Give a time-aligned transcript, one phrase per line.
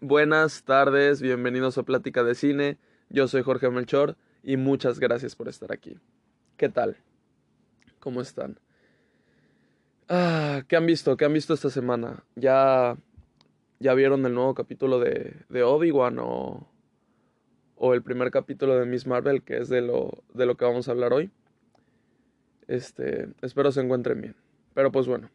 [0.00, 2.78] Buenas tardes, bienvenidos a Plática de Cine.
[3.10, 5.98] Yo soy Jorge Melchor y muchas gracias por estar aquí.
[6.56, 6.96] ¿Qué tal?
[8.00, 8.58] ¿Cómo están?
[10.08, 11.16] Ah, ¿qué han visto?
[11.16, 12.24] ¿Qué han visto esta semana?
[12.34, 12.96] ¿Ya,
[13.78, 16.68] ya vieron el nuevo capítulo de, de Obi-Wan o,
[17.76, 20.88] o el primer capítulo de Miss Marvel, que es de lo, de lo que vamos
[20.88, 21.30] a hablar hoy?
[22.68, 24.36] Este, espero se encuentren bien.
[24.74, 25.30] Pero pues bueno,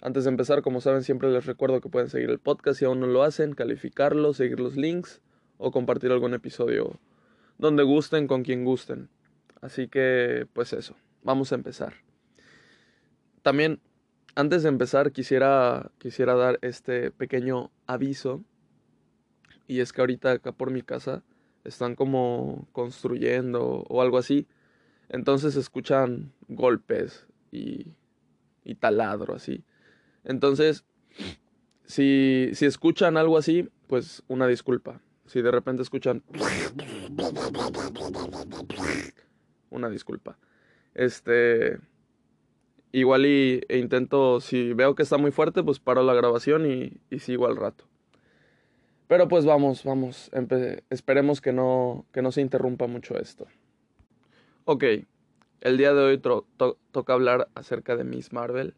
[0.00, 3.00] antes de empezar, como saben, siempre les recuerdo que pueden seguir el podcast si aún
[3.00, 5.20] no lo hacen, calificarlo, seguir los links
[5.56, 7.00] o compartir algún episodio
[7.58, 9.08] donde gusten, con quien gusten.
[9.60, 11.94] Así que, pues eso, vamos a empezar.
[13.42, 13.80] También,
[14.36, 18.44] antes de empezar, quisiera, quisiera dar este pequeño aviso.
[19.66, 21.24] Y es que ahorita acá por mi casa
[21.64, 24.46] están como construyendo o algo así.
[25.08, 27.94] Entonces escuchan golpes y,
[28.62, 29.64] y taladro así.
[30.28, 30.84] Entonces,
[31.84, 35.00] si, si escuchan algo así, pues una disculpa.
[35.26, 36.22] Si de repente escuchan
[39.70, 40.38] una disculpa.
[40.94, 41.78] Este
[42.92, 47.18] igual y e intento si veo que está muy fuerte, pues paro la grabación y,
[47.18, 47.84] sigo al rato.
[49.06, 50.30] Pero pues vamos, vamos,
[50.90, 53.46] esperemos que no que no se interrumpa mucho esto.
[54.66, 54.84] Ok,
[55.62, 58.74] el día de hoy toca hablar acerca de Miss Marvel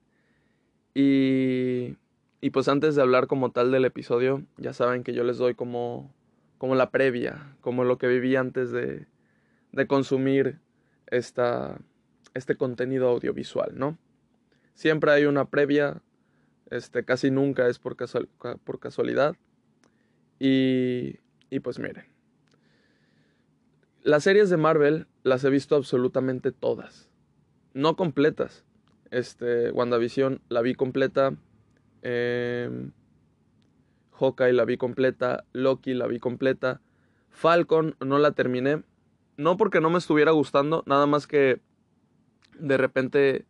[0.94, 1.96] y,
[2.41, 5.55] y pues antes de hablar como tal del episodio, ya saben que yo les doy
[5.55, 6.12] como,
[6.58, 9.06] como la previa, como lo que viví antes de,
[9.72, 10.58] de consumir
[11.06, 11.78] esta,
[12.34, 13.98] este contenido audiovisual, ¿no?
[14.74, 16.02] Siempre hay una previa,
[16.70, 18.28] este, casi nunca es por, casual,
[18.64, 19.36] por casualidad.
[20.38, 21.19] Y,
[21.50, 22.06] y pues miren,
[24.02, 27.10] las series de Marvel las he visto absolutamente todas,
[27.75, 28.64] no completas,
[29.11, 31.34] este, WandaVision la vi completa.
[32.03, 32.91] Eh,
[34.12, 35.44] Hawkeye la vi completa.
[35.53, 36.80] Loki la vi completa.
[37.31, 38.82] Falcon no la terminé.
[39.37, 41.60] No porque no me estuviera gustando, nada más que
[42.59, 43.47] de repente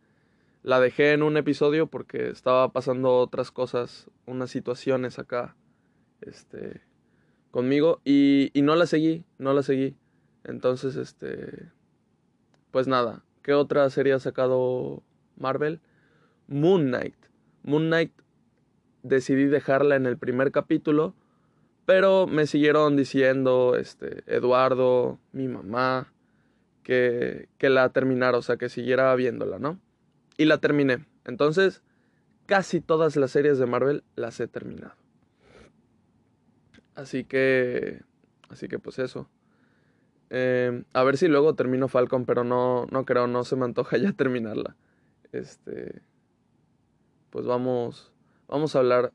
[0.62, 5.56] la dejé en un episodio porque estaba pasando otras cosas, unas situaciones acá,
[6.20, 6.82] este,
[7.50, 9.96] conmigo y, y no la seguí, no la seguí.
[10.44, 11.70] Entonces, este,
[12.70, 15.02] pues nada, ¿qué otra serie ha sacado
[15.40, 15.80] Marvel,
[16.46, 17.14] Moon Knight.
[17.62, 18.12] Moon Knight
[19.02, 21.14] decidí dejarla en el primer capítulo,
[21.86, 26.12] pero me siguieron diciendo, este, Eduardo, mi mamá,
[26.82, 29.78] que, que la terminara, o sea, que siguiera viéndola, ¿no?
[30.36, 31.04] Y la terminé.
[31.24, 31.82] Entonces,
[32.46, 34.94] casi todas las series de Marvel las he terminado.
[36.94, 38.02] Así que,
[38.48, 39.28] así que pues eso.
[40.30, 43.96] Eh, a ver si luego termino Falcon, pero no, no creo, no se me antoja
[43.96, 44.76] ya terminarla
[45.32, 46.02] este,
[47.30, 48.12] pues vamos,
[48.48, 49.12] vamos a hablar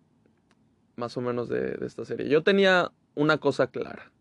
[0.95, 2.29] más o menos de, esta serie.
[2.29, 4.11] Yo tenía una cosa clara,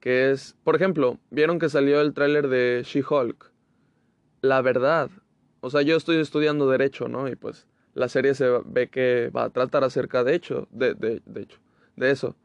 [0.00, 3.50] que es, por ejemplo, vieron que salió el tráiler de She-Hulk.
[4.42, 5.10] La verdad,
[5.60, 7.28] o sea, yo estoy estudiando derecho, ¿no?
[7.28, 11.22] Y pues la serie se ve que va a tratar acerca de hecho, de, de,
[11.26, 11.58] de hecho,
[11.96, 12.36] de eso,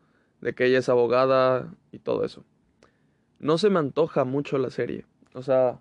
[0.42, 2.44] de que ella es abogada y todo eso.
[3.40, 5.06] No se me antoja mucho la serie.
[5.34, 5.80] O sea,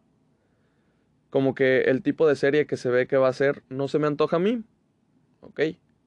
[1.34, 3.98] como que el tipo de serie que se ve que va a ser no se
[3.98, 4.62] me antoja a mí.
[5.40, 5.62] Ok,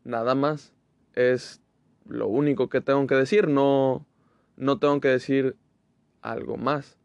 [0.05, 0.73] nada más.
[1.15, 1.61] Es
[2.07, 4.07] lo único que tengo que decir, no,
[4.55, 5.57] no tengo que decir
[6.21, 6.97] algo más.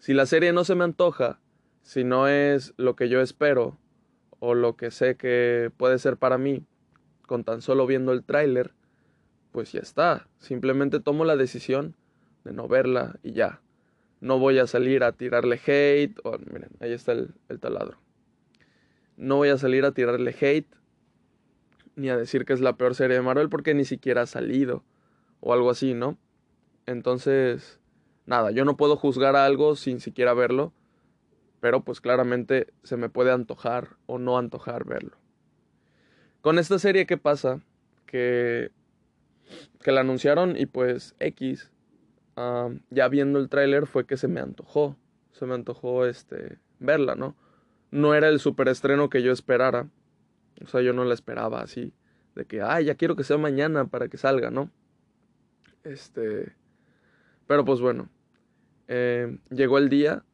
[0.00, 1.38] Si la serie no se me antoja,
[1.82, 3.78] si no es lo que yo espero
[4.40, 6.66] o lo que sé que puede ser para mí,
[7.28, 8.72] con tan solo viendo el tráiler,
[9.52, 10.26] pues ya está.
[10.40, 11.94] Simplemente tomo la decisión
[12.42, 13.60] de no verla y ya.
[14.20, 16.16] No voy a salir a tirarle hate.
[16.50, 17.98] Miren, ahí está el, el taladro.
[19.16, 20.68] No voy a salir a tirarle hate.
[21.94, 24.84] Ni a decir que es la peor serie de Marvel porque ni siquiera ha salido.
[25.40, 26.18] O algo así, ¿no?
[26.86, 27.78] Entonces,
[28.26, 30.72] nada, yo no puedo juzgar algo sin siquiera verlo.
[31.60, 35.16] Pero pues claramente se me puede antojar o no antojar verlo.
[36.40, 37.60] Con esta serie, ¿qué pasa?
[38.06, 38.70] Que,
[39.82, 41.72] que la anunciaron y pues X
[42.90, 44.96] ya viendo el tráiler fue que se me antojó,
[45.32, 47.36] se me antojó este verla, ¿no?
[47.90, 49.88] No era el superestreno que yo esperara,
[50.62, 51.92] o sea, yo no la esperaba así,
[52.34, 54.70] de que, ay, ya quiero que sea mañana para que salga, ¿no?
[55.84, 56.52] Este,
[57.46, 58.08] pero pues bueno,
[58.88, 60.24] eh, llegó el día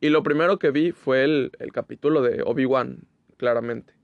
[0.00, 3.06] y lo primero que vi fue el, el capítulo de Obi-Wan,
[3.36, 3.94] claramente,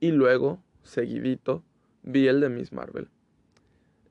[0.00, 1.64] y luego, seguidito,
[2.02, 3.08] vi el de Miss Marvel.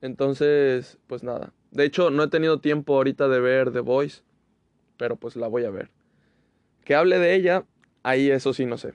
[0.02, 4.22] Entonces, pues nada, de hecho, no he tenido tiempo ahorita de ver The Voice,
[4.96, 5.90] pero pues la voy a ver.
[6.86, 7.66] Que hable de ella,
[8.02, 8.94] ahí eso sí no sé.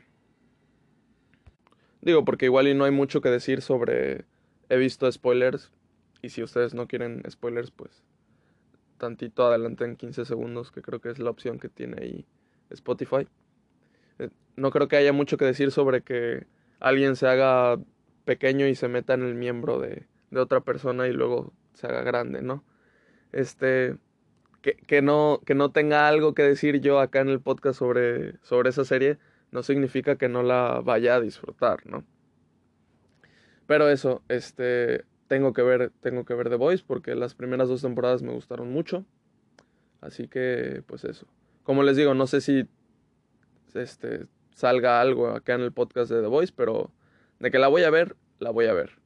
[2.02, 4.26] Digo, porque igual y no hay mucho que decir sobre...
[4.68, 5.72] He visto spoilers
[6.24, 8.04] Y si ustedes no quieren spoilers, pues
[8.98, 12.26] tantito adelante en 15 segundos, que creo que es la opción que tiene ahí
[12.72, 13.28] Spotify.
[14.18, 16.48] Eh, no creo que haya mucho que decir sobre que
[16.80, 17.80] alguien se haga
[18.26, 22.02] pequeño y se meta en el miembro de, de otra persona y luego se haga
[22.02, 22.64] grande, ¿no?
[23.32, 23.98] Este,
[24.62, 28.38] que, que, no, que no tenga algo que decir yo acá en el podcast sobre,
[28.44, 29.18] sobre esa serie,
[29.52, 32.06] no significa que no la vaya a disfrutar, ¿no?
[33.68, 37.82] Pero eso, este, tengo que ver, tengo que ver The Voice porque las primeras dos
[37.82, 39.06] temporadas me gustaron mucho.
[40.02, 41.28] Así que, pues eso.
[41.64, 42.68] Como les digo, no sé si
[43.74, 46.92] este, salga algo acá en el podcast de The Voice, pero
[47.40, 49.01] de que la voy a ver, la voy a ver.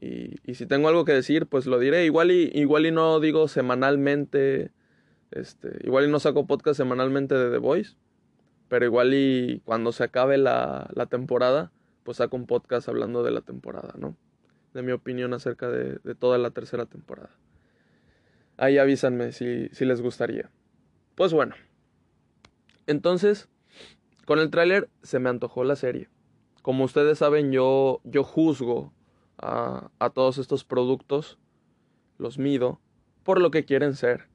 [0.00, 2.04] Y, si tengo algo que decir, pues lo diré.
[2.04, 4.70] Igual y, igual y no digo semanalmente,
[5.30, 7.96] este, igual y no saco podcast semanalmente de The Voice,
[8.68, 11.72] pero igual y cuando se acabe la, la temporada,
[12.04, 14.16] pues saco un podcast hablando de la temporada, ¿no?
[14.76, 17.30] de mi opinión acerca de, toda la tercera temporada.
[18.58, 20.50] Ahí avísanme si, si les gustaría.
[21.14, 21.54] Pues bueno.
[22.86, 23.48] Entonces,
[24.26, 26.10] con el tráiler se me antojó la serie.
[26.60, 28.92] Como ustedes saben, yo, yo juzgo
[29.38, 31.38] a, a todos estos productos,
[32.18, 32.80] los mido,
[33.22, 34.28] por lo que quieren ser.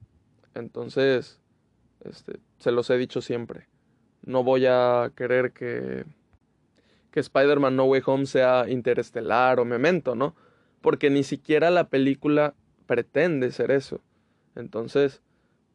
[0.54, 1.40] Entonces,
[2.04, 3.68] este, se los he dicho siempre.
[4.22, 6.04] No voy a querer que
[7.12, 10.34] que Spider-Man No Way Home sea interestelar o memento, ¿no?
[10.80, 12.54] Porque ni siquiera la película
[12.86, 14.00] pretende ser eso.
[14.56, 15.22] Entonces,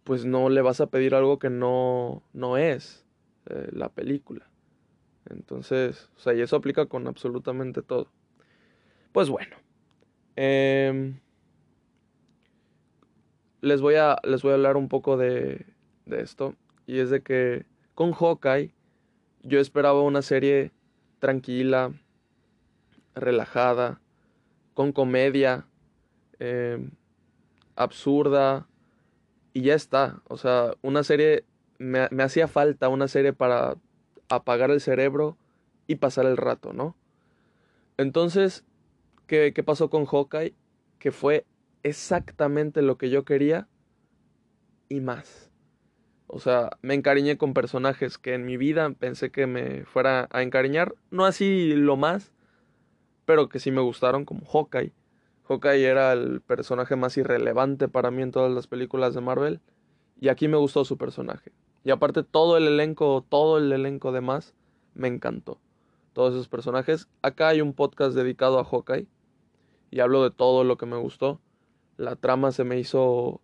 [0.03, 3.05] pues no le vas a pedir algo que no, no es
[3.45, 4.49] eh, la película.
[5.29, 8.09] Entonces, o sea, y eso aplica con absolutamente todo.
[9.17, 9.55] Pues bueno.
[10.35, 11.19] Em,
[13.61, 15.65] les, voy a, les voy a hablar un poco de,
[16.05, 16.53] de esto.
[16.85, 17.65] Y es de que
[17.95, 18.75] con Hawkeye
[19.41, 20.71] yo esperaba una serie
[21.17, 21.93] tranquila,
[23.15, 24.01] relajada,
[24.75, 25.65] con comedia,
[26.37, 26.91] em,
[27.75, 28.67] absurda,
[29.51, 30.21] y ya está.
[30.27, 31.43] O sea, una serie,
[31.79, 33.77] me, me hacía falta una serie para
[34.29, 35.39] apagar el cerebro
[35.87, 36.95] y pasar el rato, ¿no?
[37.97, 38.63] Entonces,
[39.27, 40.55] ¿qué, ¿qué, pasó con Hawkeye?
[40.99, 41.45] Que fue
[41.83, 43.67] exactamente lo que yo quería
[44.89, 45.51] y más.
[46.27, 50.41] O sea, me encariñé con personajes que en mi vida pensé que me fuera a
[50.41, 50.93] encariñar.
[51.09, 52.33] No así lo más,
[53.25, 54.93] pero que sí me gustaron, como Hawkeye.
[55.47, 59.61] Hawkeye era el personaje más irrelevante para mí en todas las películas de Marvel.
[60.19, 61.53] Y aquí me gustó su personaje.
[61.85, 64.53] Y aparte todo el elenco, todo el elenco de más,
[64.93, 65.59] me encantó.
[66.11, 67.07] Todos esos personajes.
[67.21, 69.07] Acá hay un podcast dedicado a Hawkeye.
[69.89, 71.39] Y hablo de todo lo que me gustó.
[71.97, 73.41] La trama se me hizo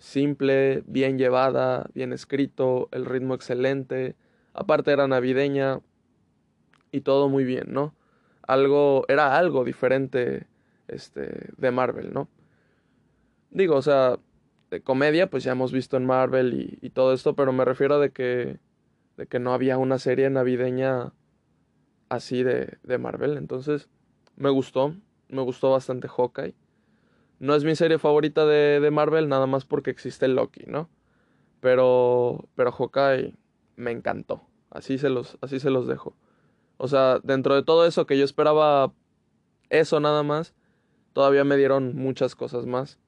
[0.00, 4.16] simple, bien llevada, bien escrito, el ritmo excelente,
[4.54, 5.80] aparte era navideña
[6.90, 7.94] y todo muy bien, ¿no?
[8.42, 10.46] Algo, era algo diferente
[10.88, 12.28] este, de Marvel, ¿no?
[13.50, 14.18] Digo, o sea,
[14.70, 18.10] de comedia, pues ya hemos visto en Marvel y, todo esto, pero me refiero de
[18.10, 18.58] que,
[19.18, 21.12] de que no había una serie navideña
[22.08, 23.90] así de, de Marvel, entonces
[24.36, 24.94] me gustó,
[25.30, 26.54] me gustó bastante Hawkeye.
[27.38, 30.90] No es mi serie favorita de, de Marvel, nada más porque existe Loki, ¿no?
[31.60, 33.34] Pero, pero Hawkeye
[33.76, 34.42] me encantó.
[34.70, 36.14] Así se los, así se los dejo.
[36.76, 38.92] O sea, dentro de todo eso que yo esperaba
[39.68, 40.54] eso nada más,
[41.12, 42.98] todavía me dieron muchas cosas más.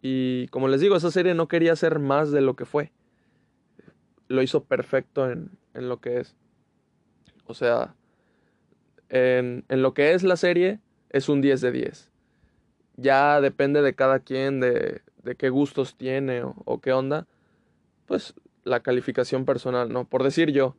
[0.00, 2.92] Y como les digo, esa serie no quería ser más de lo que fue.
[4.28, 6.36] Lo hizo perfecto en, en lo que es.
[7.46, 7.94] O sea,
[9.08, 12.10] en, en, lo que es la serie, es un 10 de 10
[12.98, 17.26] ya depende de cada quien, de, de qué gustos tiene o, qué onda,
[18.06, 18.34] pues
[18.64, 20.04] la calificación personal, ¿no?
[20.04, 20.74] Por decir yo,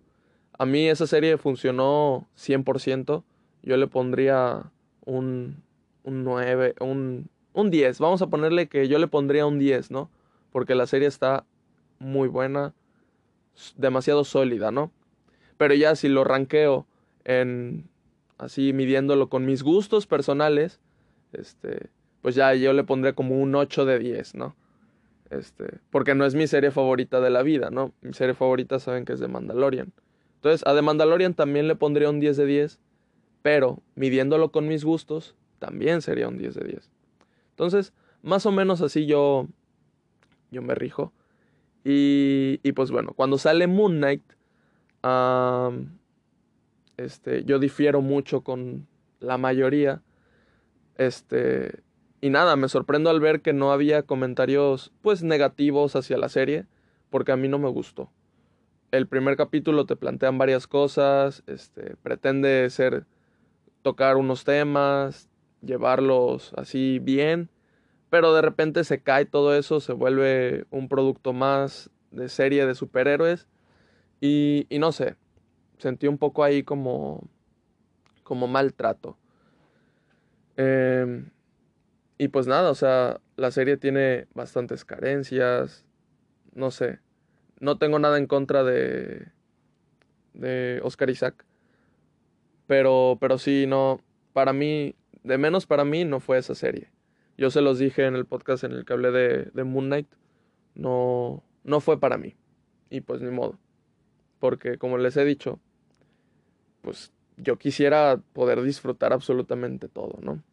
[0.57, 3.23] a mí esa serie funcionó 100%,
[3.63, 4.69] yo le pondría
[5.05, 5.63] un,
[6.03, 10.09] un 9, un, un 10, vamos a ponerle que yo le pondría un 10, ¿no?
[10.51, 11.45] Porque la serie está
[11.99, 12.73] muy buena,
[13.77, 14.91] demasiado sólida, ¿no?
[15.57, 16.85] Pero ya si lo ranqueo
[17.23, 17.88] en
[18.39, 20.79] así midiéndolo con mis gustos personales,
[21.33, 21.91] este
[22.21, 24.55] pues ya yo le pondré como un 8 de 10, ¿no?
[25.29, 27.93] Este, porque no es mi serie favorita de la vida, ¿no?
[28.01, 29.93] Mi serie favorita saben que es de Mandalorian.
[30.35, 32.79] Entonces, a The Mandalorian también le pondría un 10 de 10,
[33.41, 36.89] pero midiéndolo con mis gustos, también sería un 10 de 10.
[37.51, 39.47] Entonces, más o menos así yo,
[40.51, 41.13] yo me rijo.
[41.83, 44.23] Y, y pues bueno, cuando sale Moon Knight,
[46.99, 48.87] este, yo difiero mucho con
[49.19, 50.01] la mayoría.
[50.95, 51.81] Este,
[52.21, 56.65] y nada, me sorprendo al ver que no había comentarios pues negativos hacia la serie,
[57.09, 58.11] porque a mí no me gustó.
[58.91, 63.05] El primer capítulo te plantean varias cosas, este, pretende ser
[63.81, 65.29] tocar unos temas,
[65.61, 67.49] llevarlos así bien,
[68.09, 72.75] pero de repente se cae todo eso, se vuelve un producto más de serie de
[72.75, 73.47] superhéroes
[74.19, 75.15] y, y no sé,
[75.79, 77.27] sentí un poco ahí como,
[78.23, 79.17] como maltrato.
[80.57, 81.25] Eh,
[82.17, 85.85] y pues nada, o sea, la serie tiene bastantes carencias,
[86.53, 86.99] no sé,
[87.61, 89.29] no tengo nada en contra de,
[90.33, 91.45] de Oscar Isaac,
[92.67, 94.01] pero, pero sí, no,
[94.33, 96.91] para mí, de menos para mí no fue esa serie.
[97.37, 100.09] Yo se los dije en el podcast en el que hablé de, de Moon Knight,
[100.75, 102.35] no, no fue para mí,
[102.89, 103.57] y pues ni modo,
[104.39, 105.61] porque como les he dicho,
[106.81, 110.43] pues yo quisiera poder disfrutar absolutamente todo, ¿no?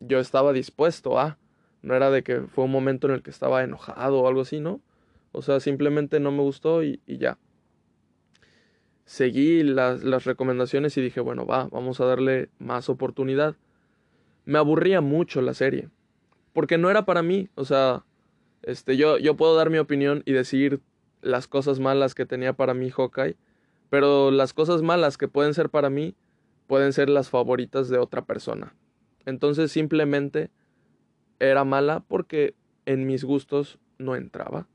[0.00, 1.38] Yo estaba dispuesto a,
[1.82, 4.60] no era de que fue un momento en el que estaba enojado o algo así,
[4.60, 4.80] ¿no?
[5.32, 7.38] O sea, simplemente no me gustó y, ya.
[9.04, 13.54] Seguí las, las recomendaciones y dije, bueno, va, vamos a darle más oportunidad.
[14.44, 15.88] Me aburría mucho la serie,
[16.52, 18.04] porque no era para mí, o sea,
[18.62, 20.80] este, yo, yo puedo dar mi opinión y decir
[21.22, 23.36] las cosas malas que tenía para mí Hawkeye,
[23.90, 26.14] pero las cosas malas que pueden ser para mí
[26.66, 28.74] pueden ser las favoritas de otra persona.
[29.24, 30.50] Entonces simplemente
[31.38, 32.54] era mala porque
[32.86, 34.66] en mis gustos no entraba.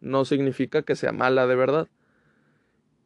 [0.00, 1.88] No significa que sea mala de verdad.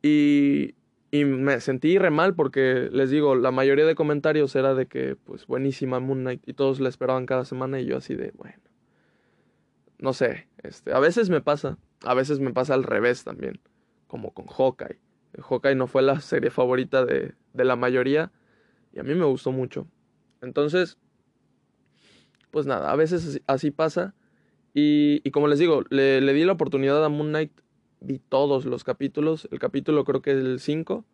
[0.03, 0.75] Y,
[1.11, 5.17] y me sentí re mal porque les digo, la mayoría de comentarios era de que,
[5.17, 8.61] pues, buenísima Moon Knight y todos la esperaban cada semana y yo así de, bueno,
[9.99, 13.61] no sé, este, a veces me pasa, a veces me pasa al revés también,
[14.07, 15.01] como con Hawkeye.
[15.43, 18.33] Hawkeye no fue la serie favorita de, de la mayoría
[18.93, 19.87] y a mí me gustó mucho.
[20.40, 20.99] Entonces,
[22.50, 24.14] pues nada, a veces así pasa.
[24.73, 27.52] Y, y como les digo, le, le, di la oportunidad a Moon Knight,
[28.00, 29.49] vi todos los capítulos.
[29.50, 31.05] El capítulo creo que es el 5,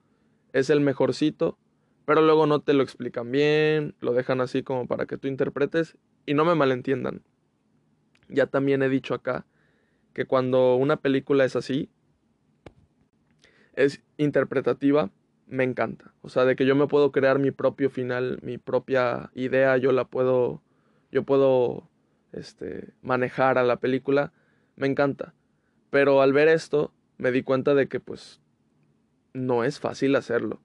[0.53, 1.59] es el mejorcito,
[2.05, 5.97] pero luego no te lo explican bien, lo dejan así como para que tú interpretes
[6.27, 7.23] y no me malentiendan.
[8.29, 9.47] Ya también he dicho acá
[10.13, 11.89] que cuando una película es así,
[13.75, 15.11] es interpretativa,
[15.47, 16.15] me encanta.
[16.23, 19.93] O sea, de que yo me puedo crear mi propio final, mi propia idea, yo
[19.93, 20.63] la puedo,
[21.11, 21.89] yo puedo,
[22.33, 24.33] este, manejar a la película,
[24.77, 25.35] me encanta.
[25.91, 28.41] Pero al ver esto, me di cuenta de que pues
[29.35, 30.61] no es fácil hacerlo.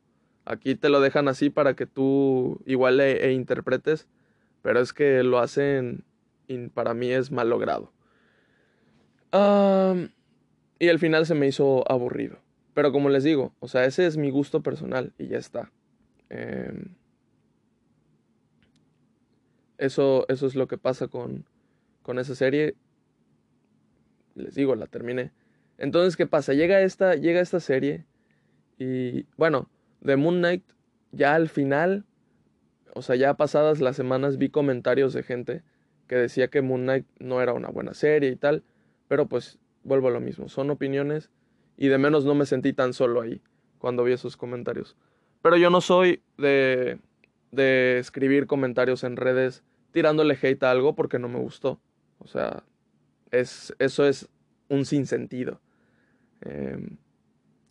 [0.45, 4.07] Aquí te lo dejan así para que tú igual e, e interpretes,
[4.61, 6.05] pero es que lo hacen
[6.47, 7.91] y para mí es mal logrado.
[10.79, 12.39] y el final se me hizo aburrido.
[12.77, 15.71] Pero como les digo, o sea, ese es mi gusto personal y ya está.
[16.29, 16.93] Em,
[19.79, 21.45] eso, eso es lo que pasa con,
[22.03, 22.75] con esa serie.
[24.35, 25.31] Les digo, la terminé.
[25.79, 26.53] Entonces, ¿qué pasa?
[26.53, 28.05] Llega esta, llega esta serie
[28.77, 30.63] y, bueno, de Moon Knight,
[31.11, 32.05] ya al final,
[32.93, 35.63] o sea, ya pasadas las semanas vi comentarios de gente
[36.05, 38.63] que decía que Moon Knight no era una buena serie y tal,
[39.07, 41.31] pero pues vuelvo a lo mismo, son opiniones
[41.77, 43.41] y de menos no me sentí tan solo ahí
[43.77, 44.97] cuando vi esos comentarios.
[45.41, 46.99] Pero yo no soy de,
[47.51, 51.79] de escribir comentarios en redes tirándole hate a algo porque no me gustó.
[52.19, 52.63] O sea,
[53.31, 54.29] es, eso es
[54.69, 55.61] un sinsentido.
[56.41, 56.97] Eh,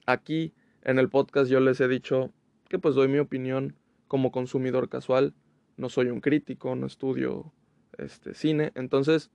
[0.06, 2.32] aquí en el podcast yo les he dicho
[2.68, 3.76] que pues doy mi opinión
[4.08, 5.34] como consumidor casual.
[5.76, 7.52] No soy un crítico, no estudio
[7.98, 8.72] este, cine.
[8.74, 9.30] Entonces,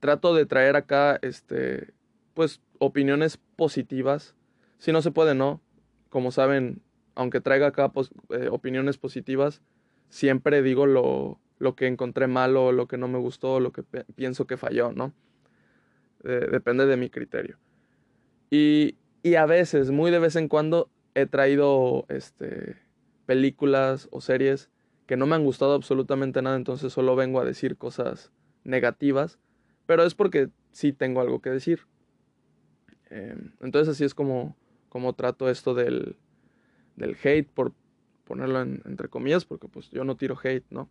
[0.00, 1.92] trato de traer acá este,
[2.34, 4.34] pues opiniones positivas.
[4.78, 5.60] Si no se puede, no.
[6.08, 6.82] Como saben,
[7.14, 7.92] aunque traiga acá
[8.30, 9.62] eh, opiniones positivas,
[10.08, 14.46] siempre digo lo, lo, que encontré malo, lo que no me gustó, lo que pienso
[14.46, 15.12] que falló, ¿no?
[16.22, 17.58] depende de mi criterio.
[18.50, 22.76] Y, y, a veces, muy de vez en cuando, he traído este,
[23.26, 24.70] películas o series
[25.06, 28.30] que no me han gustado absolutamente nada, entonces solo vengo a decir cosas
[28.64, 29.38] negativas,
[29.86, 31.80] pero es porque sí tengo algo que decir.
[33.10, 34.56] Em, entonces así es como,
[34.88, 36.16] como trato esto del,
[36.96, 37.72] del hate, por
[38.24, 40.90] ponerlo entre comillas, porque pues yo no tiro hate, ¿no?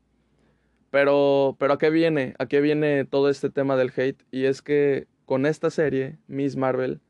[0.89, 2.33] Pero, pero ¿a qué viene?
[2.39, 4.24] ¿A qué viene todo este tema del hate?
[4.31, 7.01] Y es que con esta serie, Miss Marvel,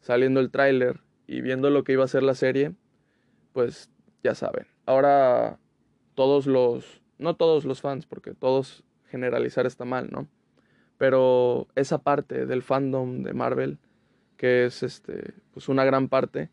[0.00, 2.74] saliendo el tráiler y viendo lo que iba a ser la serie,
[3.52, 3.90] pues
[4.22, 4.66] ya saben.
[4.86, 5.58] Ahora
[6.14, 10.28] todos los, no todos los fans, porque todos generalizar está mal, ¿no?
[10.98, 13.78] Pero esa parte del fandom de Marvel
[14.36, 16.50] que es este, pues una gran parte,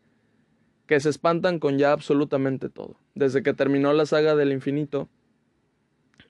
[0.86, 2.96] que se espantan con ya absolutamente todo.
[3.14, 5.08] Desde que terminó la saga del infinito,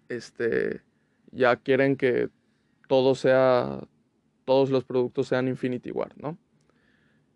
[0.09, 0.83] este,
[1.31, 2.29] ya quieren que
[2.89, 3.81] todo sea,
[4.45, 6.39] todos los productos sean Infinity War, ¿no?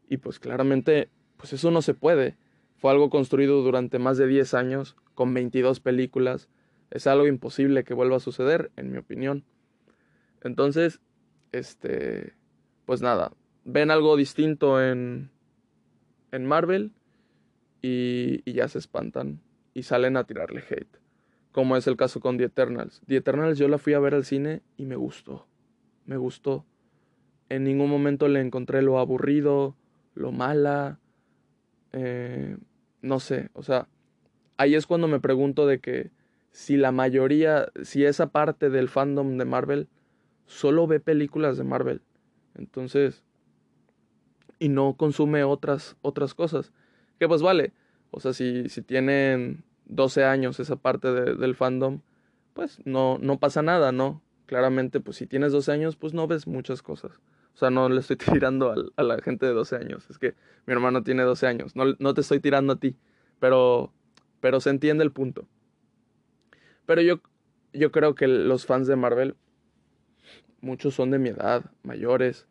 [0.08, 2.36] Y pues claramente, pues eso no se puede.
[2.76, 6.48] Fue algo construido durante más de 10 años, con 22 películas.
[6.90, 9.44] Es algo imposible que vuelva a suceder, en mi opinión.
[10.42, 11.00] Entonces,
[11.52, 12.34] este,
[12.84, 13.32] pues nada,
[13.66, 15.30] ven algo distinto en,
[16.30, 16.92] en Marvel
[17.82, 19.40] y, y ya se espantan
[19.74, 20.96] y salen a tirarle hate.
[21.52, 23.02] Como es el caso con The Eternals.
[23.06, 25.46] The Eternals yo la fui a ver al cine y me gustó.
[26.04, 26.64] Me gustó.
[27.48, 29.76] En ningún momento le encontré lo aburrido,
[30.14, 31.00] lo mala.
[31.92, 32.56] Eh,
[33.02, 33.88] no sé, o sea,
[34.56, 36.10] ahí es cuando me pregunto de que
[36.50, 39.88] si la mayoría, si esa parte del fandom de Marvel
[40.46, 42.02] solo ve películas de Marvel,
[42.54, 43.24] entonces,
[44.58, 46.72] y no consume otras, otras cosas,
[47.18, 47.72] que pues vale,
[48.10, 52.00] o sea, si, si tienen 12 años esa parte del fandom,
[52.54, 54.22] pues no, no pasa nada, ¿no?
[54.46, 57.20] Claramente, pues si tienes 12 años, pues no ves muchas cosas.
[57.54, 60.08] O sea, no le estoy tirando a, la gente de 12 años.
[60.10, 60.34] Es que
[60.66, 61.76] mi hermano tiene 12 años.
[61.76, 62.96] No, no te estoy tirando a ti.
[63.40, 63.92] Pero,
[64.40, 65.46] pero se entiende el punto.
[66.86, 67.20] Pero yo,
[67.72, 69.36] yo creo que los fans de Marvel,
[70.60, 72.46] muchos son de mi edad, mayores.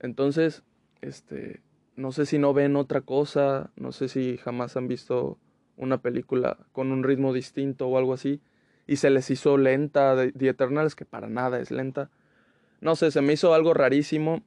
[0.00, 0.62] Entonces,
[1.04, 1.62] este,
[1.96, 5.38] no sé si no ven otra cosa, no sé si jamás han visto
[5.76, 8.40] una película con un ritmo distinto o algo así,
[8.86, 12.10] y se les hizo lenta The Eternals, que para nada es lenta.
[12.80, 14.42] No sé, se me hizo algo rarísimo,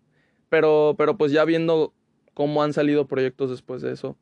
[0.50, 1.94] pero, pero pues ya viendo
[2.34, 4.18] cómo han salido proyectos después de eso,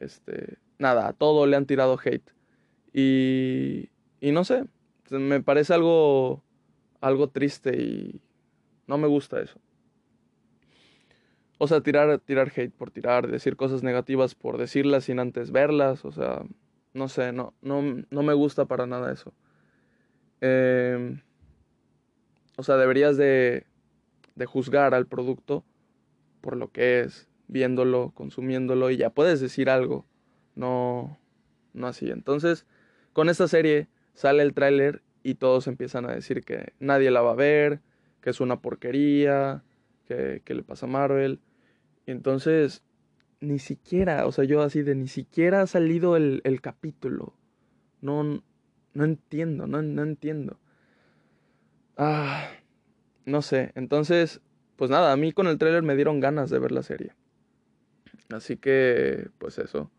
[0.00, 2.32] este, nada, a todo le han tirado hate.
[2.92, 4.64] Y, y no sé,
[5.10, 6.42] me parece algo,
[7.00, 8.20] algo triste y
[8.86, 9.60] no me gusta eso.
[11.62, 16.06] O sea, tirar, tirar hate por tirar, decir cosas negativas por decirlas sin antes verlas,
[16.06, 16.42] o sea,
[16.94, 19.34] no sé, no, no, no me gusta para nada eso.
[20.40, 21.20] Em,
[22.56, 23.66] o sea, deberías de,
[24.36, 25.62] de juzgar al producto
[26.40, 30.06] por lo que es, viéndolo, consumiéndolo y ya puedes decir algo,
[30.54, 31.18] no,
[31.74, 32.10] no así.
[32.10, 32.64] Entonces,
[33.12, 37.32] con esta serie sale el tráiler y todos empiezan a decir que nadie la va
[37.32, 37.80] a ver,
[38.22, 39.62] que es una porquería,
[40.06, 41.38] que, le pasa a Marvel.
[42.10, 42.82] Entonces,
[43.40, 47.34] ni siquiera, o sea, yo así de ni siquiera ha salido el, el capítulo.
[48.00, 48.42] No,
[48.94, 50.58] no entiendo, no, no entiendo.
[51.96, 52.50] Ah,
[53.24, 53.72] no sé.
[53.74, 54.40] Entonces,
[54.76, 57.14] pues nada, a mí con el tráiler me dieron ganas de ver la serie.
[58.30, 59.90] Así que, pues eso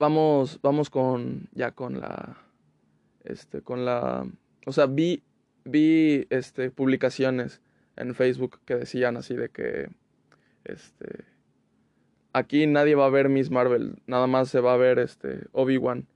[0.00, 2.38] vamos, vamos con, ya con la,
[3.22, 4.26] este, con la,
[4.66, 5.22] o sea, vi,
[5.64, 7.60] vi, este, publicaciones
[7.96, 9.88] en Facebook que decían así de que,
[10.64, 11.24] este,
[12.32, 16.06] aquí nadie va a ver Miss Marvel, nada más se va a ver, este, Obi-Wan.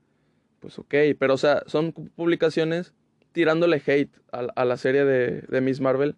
[0.59, 2.93] Pues ok, pero o sea, son publicaciones
[3.31, 6.15] tirándole hate a, la serie de, de, Miss Marvel,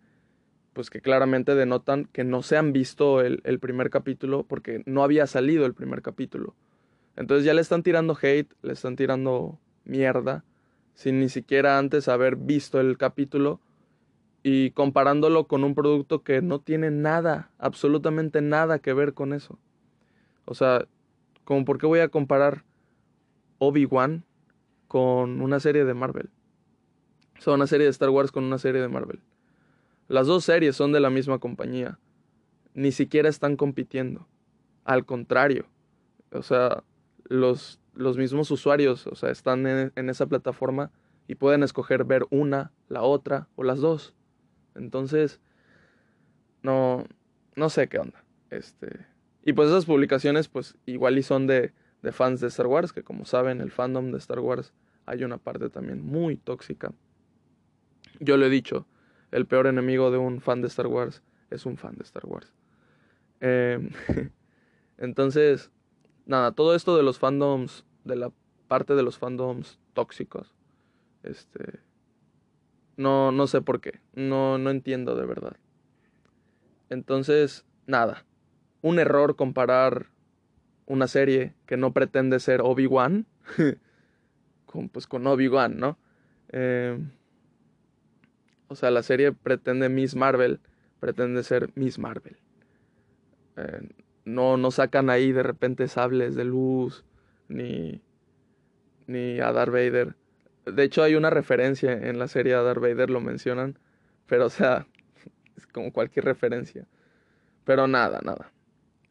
[0.73, 5.03] pues que claramente denotan que no se han visto el, el primer capítulo porque no
[5.03, 6.55] había salido el primer capítulo.
[7.15, 10.45] Entonces ya le están tirando hate, le están tirando mierda,
[10.93, 13.59] sin ni siquiera antes haber visto el capítulo
[14.43, 19.59] y comparándolo con un producto que no tiene nada, absolutamente nada que ver con eso.
[20.45, 20.87] O sea,
[21.43, 22.63] como por qué voy a comparar
[23.59, 24.23] Obi-Wan
[24.87, 26.29] con una serie de Marvel.
[27.37, 29.21] O sea, una serie de Star Wars con una serie de Marvel.
[30.07, 31.99] Las dos series son de la misma compañía.
[32.73, 34.27] Ni siquiera están compitiendo.
[34.85, 35.65] Al contrario.
[36.31, 36.83] O sea,
[37.25, 40.91] los, los mismos usuarios, o sea, están en, esa plataforma
[41.27, 44.15] y pueden escoger ver una, la otra o las dos.
[44.77, 45.39] Entonces,
[46.61, 47.05] no,
[47.55, 48.23] no sé qué onda.
[48.49, 49.05] Este,
[49.43, 53.03] y pues esas publicaciones, pues igual y son de, de fans de Star Wars, que
[53.03, 54.73] como saben, el fandom de Star Wars
[55.05, 56.93] hay una parte también muy tóxica.
[58.19, 58.85] Yo lo he dicho,
[59.31, 62.51] el peor enemigo de un fan de Star Wars es un fan de Star Wars.
[63.39, 63.89] Em,
[64.97, 65.71] entonces,
[66.25, 68.31] nada, todo esto de los fandoms, de la
[68.67, 70.53] parte de los fandoms tóxicos,
[71.23, 71.79] este,
[72.97, 75.55] no, no sé por qué, no, no entiendo de verdad.
[76.89, 78.25] Entonces, nada,
[78.81, 80.07] un error comparar
[80.85, 83.25] una serie que no pretende ser Obi-Wan
[84.65, 85.97] con, pues, con Obi-Wan, ¿no?
[86.49, 86.97] Eh,
[88.67, 90.59] o sea, la serie pretende Miss Marvel,
[90.99, 92.37] pretende ser Miss Marvel.
[93.57, 93.89] Eh,
[94.25, 97.05] no, no sacan ahí de repente sables de luz,
[97.47, 98.01] ni,
[99.07, 100.15] ni a Darth Vader.
[100.73, 103.77] De hecho, hay una referencia en la serie a Darth Vader, lo mencionan,
[104.25, 104.87] pero o sea,
[105.55, 106.87] es como cualquier referencia.
[107.63, 108.51] Pero nada, nada.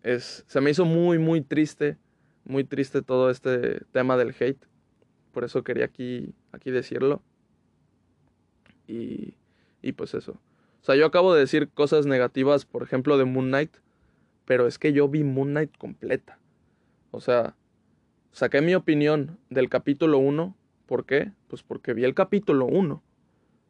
[0.03, 1.99] Es, se me hizo muy, muy triste,
[2.45, 4.65] muy triste todo este tema del hate.
[5.33, 7.23] Por eso quería aquí, aquí decirlo.
[8.87, 9.35] Y,
[9.83, 10.33] y pues eso.
[10.81, 13.77] O sea, yo acabo de decir cosas negativas, por ejemplo, de Moon Knight
[14.47, 16.39] pero es que yo vi Moon Knight completa.
[17.11, 17.57] O sea,
[18.33, 20.57] saqué mi opinión del capítulo 1.
[20.87, 21.33] ¿Por qué?
[21.49, 23.03] Pues porque vi el capítulo 1.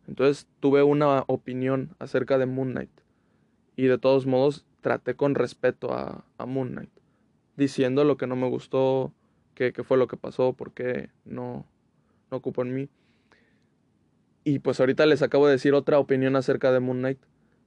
[0.09, 2.91] Entonces tuve una opinión acerca de Moon Knight.
[3.75, 6.91] Y de todos modos traté con respeto a, Moon Knight.
[7.57, 9.13] Diciendo lo que no me gustó,
[9.55, 11.67] qué fue lo que pasó, por qué no,
[12.31, 12.89] no ocupó en mí.
[14.45, 17.19] Y pues ahorita les acabo de decir otra opinión acerca de Moon Knight.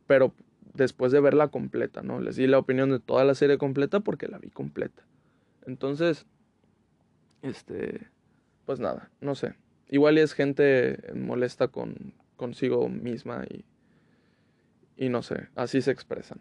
[0.08, 0.34] Pero
[0.74, 2.22] después de verla completa, ¿no?
[2.22, 5.04] Les di la opinión de toda la serie completa porque la vi completa.
[5.66, 6.26] Entonces,
[7.42, 8.08] este,
[8.70, 9.56] pues nada, no sé.
[9.88, 13.66] Igual es gente molesta con consigo misma y,
[14.96, 16.40] y no sé, así se expresan.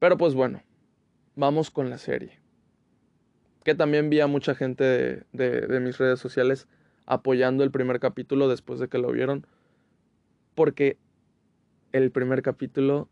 [0.00, 0.64] Pero pues bueno,
[1.36, 2.40] vamos con la serie.
[3.62, 6.66] Que también vi a mucha gente de, de, mis redes sociales
[7.04, 9.46] apoyando el primer capítulo después de que lo vieron.
[10.56, 10.98] Porque
[11.92, 13.08] el primer capítulo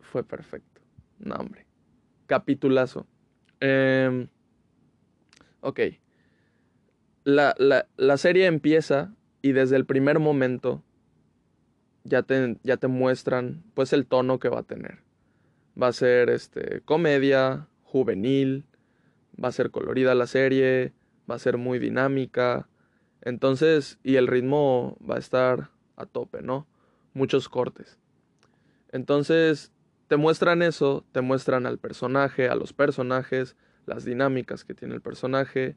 [0.00, 0.80] fue perfecto.
[1.20, 1.66] No, hombre.
[2.26, 3.06] Capitulazo.
[3.60, 4.26] Eh,
[5.60, 5.80] ok.
[7.28, 9.12] La, la, la, serie empieza
[9.42, 10.82] y desde el primer momento
[12.04, 15.02] ya te, ya te muestran pues el tono que va a tener.
[15.80, 18.64] Va a ser este, comedia, juvenil,
[19.42, 20.94] va a ser colorida la serie,
[21.30, 22.66] va a ser muy dinámica.
[23.20, 26.66] Entonces, y el ritmo va a estar a tope, ¿no?
[27.12, 27.98] Muchos cortes.
[28.90, 29.70] Entonces,
[30.06, 35.02] te muestran eso, te muestran al personaje, a los personajes, las dinámicas que tiene el
[35.02, 35.76] personaje,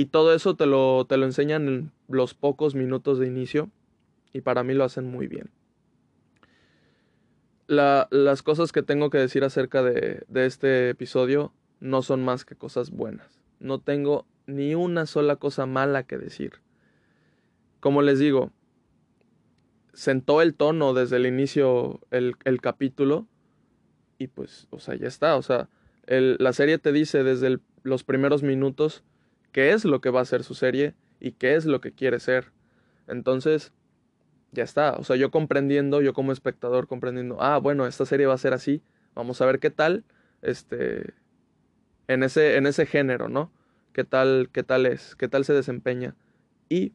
[0.00, 3.68] y todo eso te lo, te lo enseñan en los pocos minutos de inicio,
[4.32, 5.50] y para mí lo hacen muy bien.
[7.66, 12.46] La, las cosas que tengo que decir acerca de, de este episodio no son más
[12.46, 13.42] que cosas buenas.
[13.58, 16.54] No tengo ni una sola cosa mala que decir.
[17.80, 18.52] Como les digo,
[19.92, 23.26] sentó el tono desde el inicio el, el capítulo
[24.16, 25.36] y pues, o sea, ya está.
[25.36, 25.68] O sea,
[26.06, 29.04] el, la serie te dice desde los primeros minutos
[29.52, 32.20] qué es lo que va a ser su serie y qué es lo que quiere
[32.20, 32.52] ser.
[33.06, 33.72] Entonces,
[34.52, 34.92] ya está.
[34.94, 38.52] O sea, yo comprendiendo, yo como espectador comprendiendo, ah, bueno, esta serie va a ser
[38.52, 38.82] así.
[39.14, 40.04] Vamos a ver qué tal,
[40.42, 41.14] este,
[42.08, 43.50] en ese, en ese género, ¿no?
[43.92, 45.16] ¿Qué tal, qué tal es?
[45.16, 46.14] ¿Qué tal se desempeña?
[46.68, 46.92] Y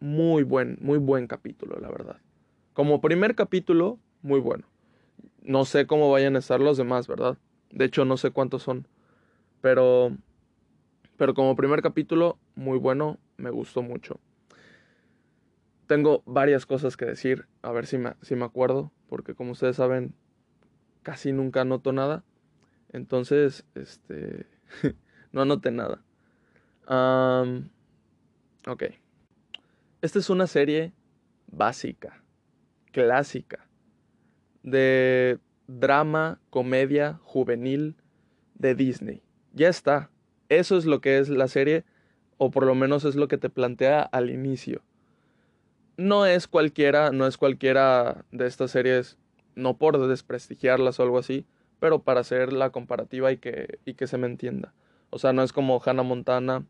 [0.00, 2.16] muy buen, muy buen capítulo, la verdad.
[2.72, 4.64] Como primer capítulo, muy bueno.
[5.42, 7.38] No sé cómo vayan a estar los demás, ¿verdad?
[7.70, 8.86] De hecho, no sé cuántos son.
[9.60, 10.16] Pero.
[11.18, 14.20] Pero como primer capítulo, muy bueno, me gustó mucho.
[15.86, 19.76] Tengo varias cosas que decir, a ver si me, si me acuerdo, porque como ustedes
[19.76, 20.14] saben,
[21.02, 22.24] casi nunca anoto nada.
[22.92, 24.46] Entonces, este.
[25.32, 26.02] no anoté nada.
[28.66, 28.84] Ok.
[30.00, 30.92] Esta es una serie
[31.48, 32.22] básica,
[32.92, 33.66] clásica
[34.62, 37.96] de drama, comedia, juvenil
[38.54, 39.22] de Disney.
[39.52, 40.10] Ya está.
[40.48, 41.84] Eso es lo que es la serie,
[42.36, 44.82] o por lo menos es lo que te plantea al inicio.
[45.96, 49.18] No es cualquiera, no es cualquiera de estas series,
[49.54, 51.46] no por desprestigiarlas o algo así,
[51.80, 54.72] pero para hacer la comparativa y que, y que se me entienda.
[55.10, 56.64] O sea, no es como Hannah Montana,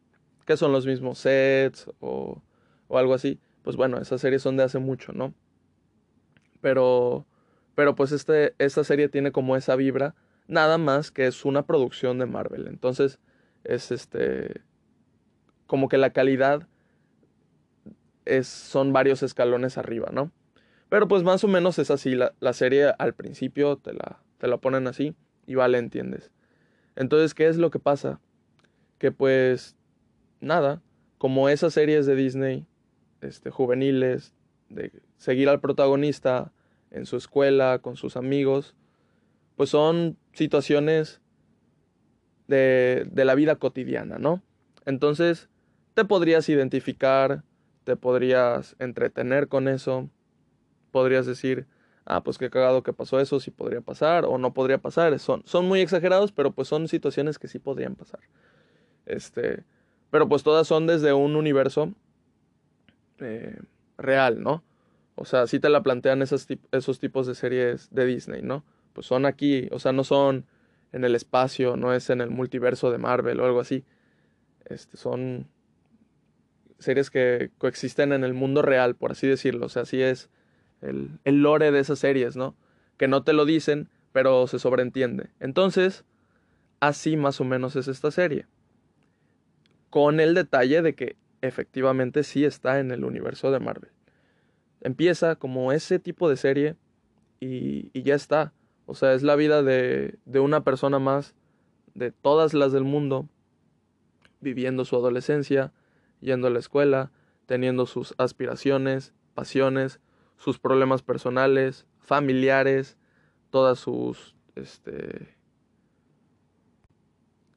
[0.46, 2.42] que son los mismos sets o,
[2.88, 3.38] o algo así.
[3.62, 5.34] Pues bueno, esas series son de hace mucho, ¿no?
[6.60, 7.26] Pero
[7.78, 10.16] pero pues este, esta serie tiene como esa vibra,
[10.48, 12.66] nada más que es una producción de Marvel.
[12.66, 13.20] Entonces
[13.64, 14.62] es este,
[15.66, 16.66] como que la calidad
[18.24, 20.32] es, son varios escalones arriba, ¿no?
[20.88, 24.48] Pero pues más o menos es así, la, la serie al principio te la, te
[24.58, 25.14] ponen así
[25.46, 26.30] y vale, entiendes.
[26.96, 28.20] Entonces, ¿qué es lo que pasa?
[28.98, 29.76] Que pues
[30.40, 30.82] nada,
[31.18, 32.66] como esas series de Disney,
[33.20, 34.34] este, juveniles,
[34.68, 36.52] de seguir al protagonista,
[36.90, 38.74] en su escuela, con sus amigos,
[39.56, 41.20] pues son situaciones
[42.48, 44.42] de, de la vida cotidiana, ¿no?
[44.84, 45.48] Entonces,
[45.94, 47.44] te podrías identificar,
[47.84, 50.10] te podrías entretener con eso,
[50.90, 51.66] podrías decir,
[52.04, 55.18] ah, pues qué cagado que pasó eso, sí podría pasar o no podría pasar.
[55.18, 58.20] Son, son muy exagerados, pero pues son situaciones que sí podrían pasar.
[59.06, 59.64] Este,
[60.10, 61.92] pero pues todas son desde un universo
[63.18, 63.58] eh,
[63.98, 64.64] real, ¿no?
[65.14, 68.64] O sea, sí te la plantean esos, esos tipos de series de Disney, ¿no?
[68.92, 70.46] Pues son aquí, o sea, no son
[70.92, 73.84] en el espacio, no es en el multiverso de Marvel o algo así.
[74.64, 75.48] Este, son
[76.78, 79.66] series que coexisten en el mundo real, por así decirlo.
[79.66, 80.30] O sea, así es
[80.80, 82.56] el, el lore de esas series, ¿no?
[82.96, 85.30] Que no te lo dicen, pero se sobreentiende.
[85.40, 86.04] Entonces,
[86.80, 88.46] así más o menos es esta serie.
[89.90, 93.90] Con el detalle de que efectivamente sí está en el universo de Marvel.
[94.80, 96.76] Empieza como ese tipo de serie
[97.40, 98.52] y, y ya está.
[98.90, 101.34] O sea, es la vida de, de una persona más,
[101.92, 103.28] de todas las del mundo,
[104.40, 105.74] viviendo su adolescencia,
[106.22, 107.12] yendo a la escuela,
[107.44, 110.00] teniendo sus aspiraciones, pasiones,
[110.38, 112.96] sus problemas personales, familiares,
[113.50, 115.36] todas sus este,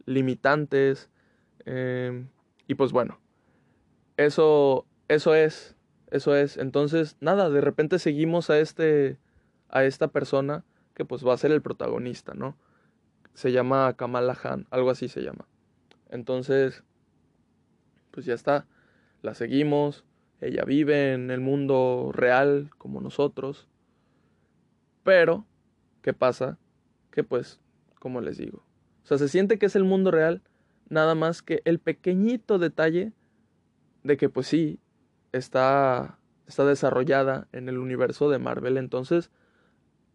[0.06, 1.10] limitantes.
[1.64, 2.28] Em,
[2.68, 3.22] y pues bueno,
[4.18, 5.78] eso, eso es,
[6.10, 6.58] eso es.
[6.58, 9.18] Entonces, nada, de repente seguimos a este,
[9.70, 10.66] a esta persona
[11.02, 12.56] que pues va a ser el protagonista, ¿no?
[13.34, 15.48] Se llama Kamala Han, algo así se llama.
[16.12, 16.84] Entonces,
[18.12, 18.68] pues ya está,
[19.24, 20.06] la seguimos,
[20.42, 23.68] ella vive en el mundo real como nosotros,
[25.02, 25.48] pero,
[26.04, 26.60] ¿qué pasa?
[27.10, 27.60] Que pues,
[27.98, 28.60] como les digo,
[29.04, 30.44] o sea, se siente que es el mundo real,
[30.88, 33.12] nada más que el pequeñito detalle
[34.04, 34.80] de que pues sí,
[35.32, 39.32] está, está desarrollada en el universo de Marvel, entonces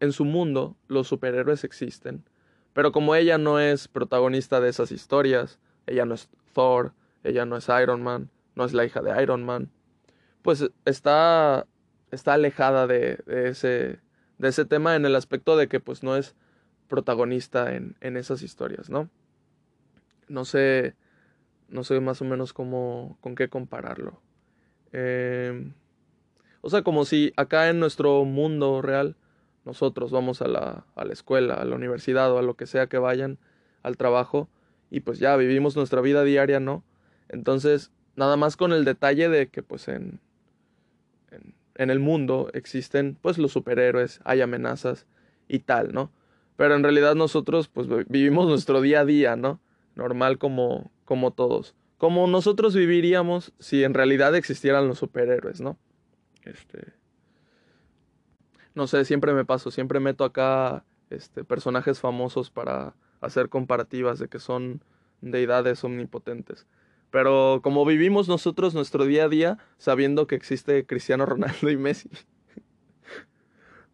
[0.01, 2.25] en su mundo los superhéroes existen,
[2.73, 6.93] pero como ella no es protagonista de esas historias, ella no es Thor,
[7.25, 9.71] ella no es Iron Man, no es la hija de Iron Man,
[10.43, 11.67] pues está,
[12.11, 14.01] está alejada de, ese,
[14.39, 16.37] de ese tema en el aspecto de que pues no es
[16.89, 19.11] protagonista en, en esas historias, ¿no?
[20.29, 20.95] No sé,
[21.69, 24.21] no sé más o menos cómo, con qué compararlo.
[24.93, 25.73] Em,
[26.61, 29.17] o sea, como si acá en nuestro mundo real
[29.67, 32.87] nosotros vamos a la, a la escuela, a la universidad o a lo que sea
[32.87, 33.37] que vayan
[33.83, 34.49] al trabajo
[34.91, 36.85] y pues ya vivimos nuestra vida diaria, ¿no?
[37.29, 40.21] Entonces, nada más con el detalle de que pues en,
[41.75, 45.07] en, el mundo existen pues los superhéroes, hay amenazas
[45.49, 46.13] y tal, ¿no?
[46.57, 49.61] Pero en realidad nosotros pues vivimos nuestro día a día, ¿no?
[49.97, 51.75] Normal como, como todos.
[51.99, 55.77] Como nosotros viviríamos si en realidad existieran los superhéroes, ¿no?
[56.45, 56.93] Este
[58.77, 64.29] no sé, siempre me paso, siempre meto acá este, personajes famosos para hacer comparativas de
[64.29, 64.83] que son
[65.23, 66.67] deidades omnipotentes.
[67.11, 72.11] Pero como vivimos nosotros nuestro día a día sabiendo que existe Cristiano Ronaldo y Messi.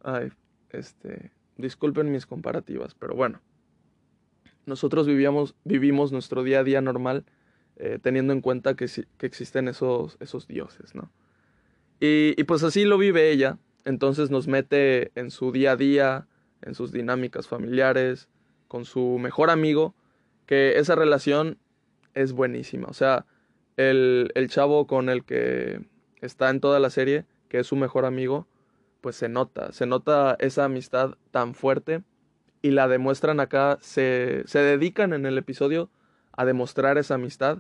[0.03, 0.33] Ay,
[0.71, 3.41] este, disculpen mis comparativas, pero bueno.
[4.67, 7.25] Nosotros vivíamos, vivimos nuestro día a día normal
[7.77, 11.13] eh, teniendo en cuenta que, que existen esos, esos dioses, ¿no?
[12.01, 16.29] Y, y pues así lo vive ella, entonces nos mete en su día a día,
[16.63, 18.29] en sus dinámicas familiares,
[18.69, 19.95] con su mejor amigo,
[20.47, 21.59] que esa relación
[22.15, 22.89] es buenísima.
[22.89, 23.27] O sea,
[23.77, 25.81] el, el chavo con el que
[26.21, 28.47] está en toda la serie, que es su mejor amigo,
[29.01, 32.03] pues se nota, se nota esa amistad tan fuerte
[32.63, 35.91] y la demuestran acá, se, se dedican en el episodio
[36.33, 37.59] a demostrar esa amistad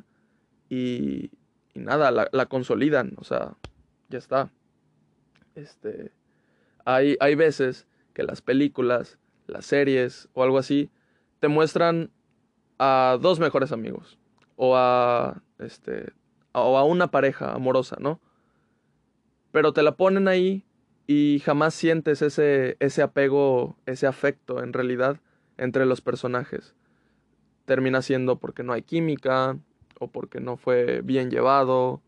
[0.69, 1.31] y,
[1.75, 3.57] y nada, la, la consolidan, o sea,
[4.09, 4.51] ya está.
[5.55, 6.13] Este,
[6.85, 10.91] hay, hay veces que las películas, las series o algo así
[11.41, 12.11] te muestran
[12.79, 14.19] a dos mejores amigos
[14.57, 16.13] o a este
[16.53, 18.21] o a una pareja amorosa, ¿no?
[19.51, 20.65] Pero te la ponen ahí
[21.07, 25.21] y jamás sientes ese ese apego, ese afecto en realidad
[25.57, 26.75] entre los personajes.
[27.65, 29.59] Termina siendo porque no hay química
[29.99, 32.03] o porque no fue bien llevado,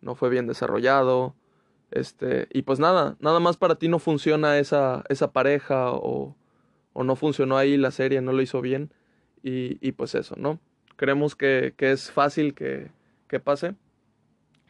[0.00, 1.34] no fue bien desarrollado
[1.90, 6.36] este, y pues nada, nada más para ti no funciona esa, esa pareja o,
[6.92, 8.92] o no funcionó ahí la serie, no lo hizo bien.
[9.42, 10.58] Y, y pues eso, ¿no?
[10.96, 12.90] Creemos que, que es fácil que,
[13.28, 13.74] que, pase,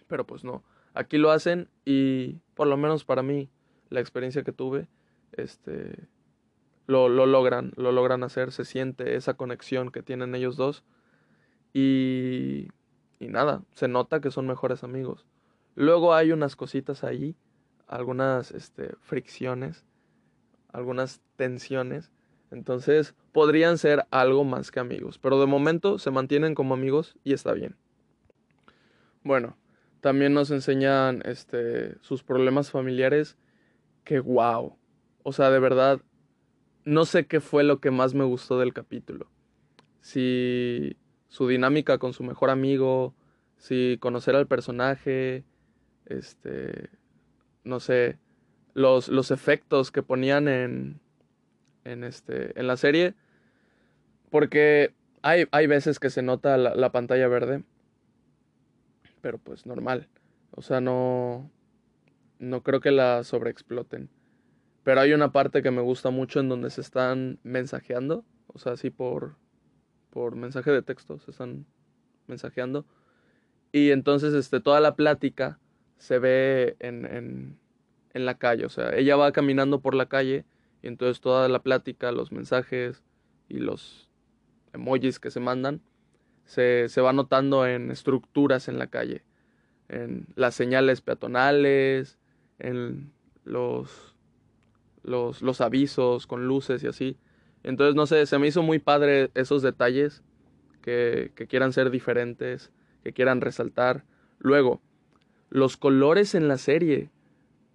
[0.07, 0.63] pero pues no.
[0.93, 3.49] Aquí lo hacen y por lo menos para mí,
[3.89, 4.89] la experiencia que tuve,
[5.33, 6.09] este,
[6.87, 10.85] lo, lo logran, lo logran hacer, se siente esa conexión que tienen ellos dos.
[11.73, 12.69] Y,
[13.19, 15.27] y nada, se nota que son mejores amigos.
[15.77, 17.37] Luego hay unas cositas ahí,
[17.87, 19.85] algunas este, fricciones,
[20.73, 22.11] algunas tensiones.
[22.51, 25.19] Entonces podrían ser algo más que amigos.
[25.19, 27.77] Pero de momento se mantienen como amigos y está bien.
[29.23, 29.59] Bueno,
[30.01, 33.37] también nos enseñan este, sus problemas familiares.
[34.03, 34.79] Que wow.
[35.25, 36.01] O sea, de verdad,
[36.85, 39.29] no sé qué fue lo que más me gustó del capítulo.
[40.01, 40.97] Si
[41.29, 43.15] su dinámica con su mejor amigo,
[43.59, 45.45] si conocer al personaje,
[46.07, 46.91] este,
[47.65, 48.19] no sé,
[48.75, 51.01] los, los efectos que ponían en,
[51.85, 53.15] en, este, en la serie,
[54.31, 57.65] porque hay, hay veces que se nota la, la pantalla verde,
[59.21, 60.09] pero pues normal,
[60.51, 61.51] o sea, no,
[62.39, 64.11] no creo que la sobreexploten.
[64.85, 68.73] Pero hay una parte que me gusta mucho en donde se están mensajeando, o sea,
[68.73, 69.37] así por,
[70.11, 71.67] por mensaje de texto, se están
[72.29, 72.87] mensajeando.
[73.73, 75.59] Y entonces este, toda la plática
[75.99, 77.59] se ve en, en,
[78.15, 78.67] en, la calle.
[78.67, 80.45] O sea, ella va caminando por la calle
[80.83, 83.03] y entonces toda la plática, los mensajes
[83.49, 84.11] y los
[84.73, 85.81] emojis que se mandan
[86.45, 89.25] se, se va notando en estructuras en la calle,
[89.89, 92.19] en las señales peatonales,
[92.59, 93.13] en
[93.45, 94.17] los,
[95.03, 97.19] los, los avisos con luces y así.
[97.63, 100.23] Entonces, no sé, se me hizo muy padre esos detalles
[100.83, 104.05] que, que quieran ser diferentes, que quieran resaltar.
[104.39, 104.81] Luego,
[105.51, 107.11] los colores en la serie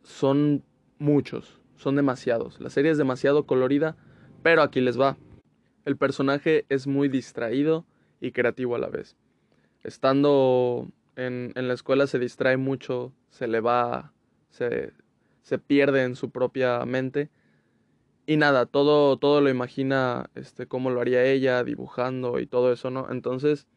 [0.03, 0.63] son
[0.99, 2.60] muchos, son demasiados.
[2.60, 3.95] La serie es demasiado colorida,
[4.43, 5.17] pero aquí les va.
[5.86, 7.86] El personaje es muy distraído
[8.19, 9.15] y creativo a la vez.
[9.84, 14.13] Estando en, en la escuela se distrae mucho, se le va,
[14.49, 14.93] se,
[15.41, 17.29] se pierde en su propia mente.
[18.25, 22.91] Y nada, todo, todo lo imagina este, cómo lo haría ella, dibujando y todo eso,
[22.91, 23.10] ¿no?
[23.10, 23.67] Entonces,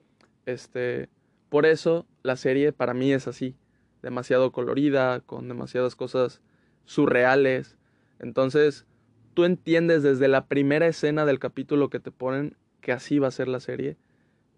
[0.46, 1.08] este,
[1.48, 3.56] por eso la serie para mí es así,
[4.04, 6.42] demasiado colorida, con demasiadas cosas
[6.84, 7.78] surreales.
[8.20, 8.86] Entonces,
[9.32, 13.32] tú entiendes desde la primera escena del capítulo que te ponen que así va a
[13.32, 13.96] ser la serie.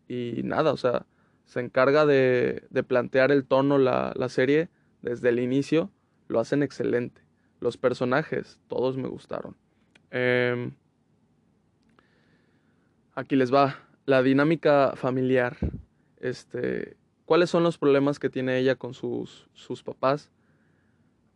[0.08, 1.06] Y nada, o sea,
[1.44, 4.68] se encarga de, de plantear el tono la, la serie
[5.02, 5.90] desde el inicio.
[6.26, 7.22] Lo hacen excelente.
[7.60, 9.56] Los personajes, todos me gustaron.
[10.10, 10.72] Eh,
[13.14, 13.78] aquí les va.
[14.06, 15.56] La dinámica familiar.
[16.18, 20.30] Este, ¿Cuáles son los problemas que tiene ella con sus, sus papás?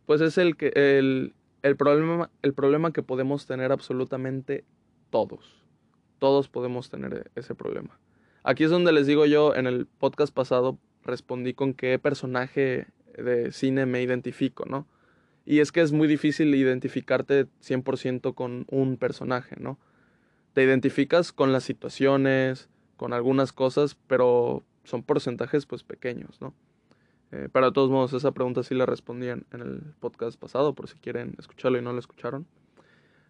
[0.05, 4.63] Pues es el, que, el, el, problema, el problema que podemos tener absolutamente
[5.09, 5.63] todos.
[6.17, 7.99] Todos podemos tener ese problema.
[8.43, 13.51] Aquí es donde les digo yo, en el podcast pasado respondí con qué personaje de
[13.51, 14.87] cine me identifico, ¿no?
[15.45, 19.77] Y es que es muy difícil identificarte 100% con un personaje, ¿no?
[20.53, 26.53] Te identificas con las situaciones, con algunas cosas, pero son porcentajes pues pequeños, ¿no?
[27.31, 30.87] Eh, pero de todos modos, esa pregunta sí la respondían en el podcast pasado, por
[30.89, 32.45] si quieren escucharlo y no lo escucharon.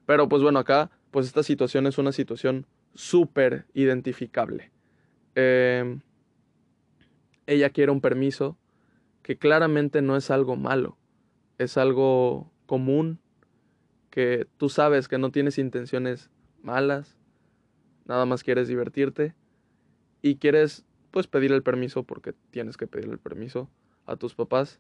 [0.06, 4.72] Pero pues bueno, acá, pues esta situación es una situación súper identificable.
[5.36, 6.00] Eh,
[7.46, 8.58] ella quiere un permiso
[9.22, 10.98] que claramente no es algo malo,
[11.58, 13.20] es algo común,
[14.10, 16.30] que tú sabes que no tienes intenciones
[16.62, 17.18] malas,
[18.06, 19.36] nada más quieres divertirte
[20.22, 23.70] y quieres pues pedir el permiso porque tienes que pedir el permiso
[24.06, 24.80] a tus papás.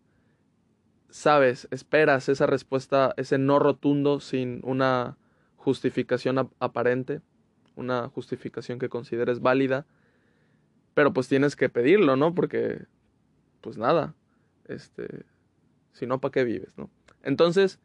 [1.09, 5.17] Sabes, esperas esa respuesta, ese no rotundo sin una
[5.57, 7.21] justificación aparente,
[7.75, 9.85] una justificación que consideres válida,
[10.93, 12.33] pero pues tienes que pedirlo, ¿no?
[12.33, 12.85] Porque
[13.59, 14.15] pues nada,
[14.65, 15.25] este
[15.91, 16.89] si no para qué vives, ¿no?
[17.23, 17.79] Entonces,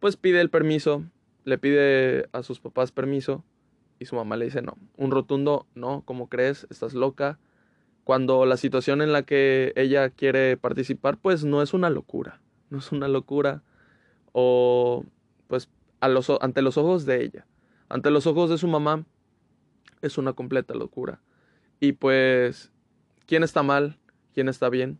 [0.00, 1.04] pues pide el permiso,
[1.44, 3.44] le pide a sus papás permiso
[3.98, 6.66] y su mamá le dice no, un rotundo no, ¿cómo crees?
[6.70, 7.38] Estás loca
[8.04, 12.40] cuando la situación en la que ella quiere participar pues no es una locura,
[12.70, 13.62] no es una locura
[14.32, 15.04] o
[15.48, 15.68] pues
[16.00, 17.46] ante los ojos de ella,
[17.88, 19.04] ante los ojos de su mamá
[20.02, 21.20] es una completa locura.
[21.80, 22.72] Y pues,
[23.26, 23.98] ¿quién está mal?
[24.34, 24.98] ¿Quién está bien?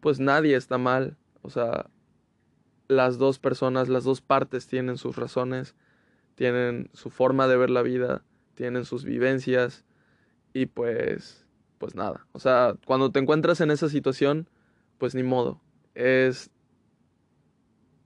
[0.00, 1.16] Pues nadie está mal.
[1.42, 1.90] O sea,
[2.88, 5.74] las dos personas, las dos partes tienen sus razones,
[6.34, 8.22] tienen su forma de ver la vida,
[8.54, 9.84] tienen sus vivencias
[10.52, 11.45] y pues
[11.78, 12.26] pues nada.
[12.32, 14.48] O sea, cuando te encuentras en esa situación,
[14.98, 15.60] pues ni modo.
[15.94, 16.50] Es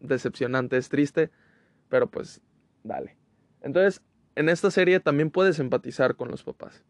[0.00, 1.30] decepcionante, es triste,
[1.88, 2.40] pero pues
[2.83, 3.16] dale.
[3.62, 4.02] Entonces,
[4.35, 6.85] en esta serie también puedes empatizar con los papás.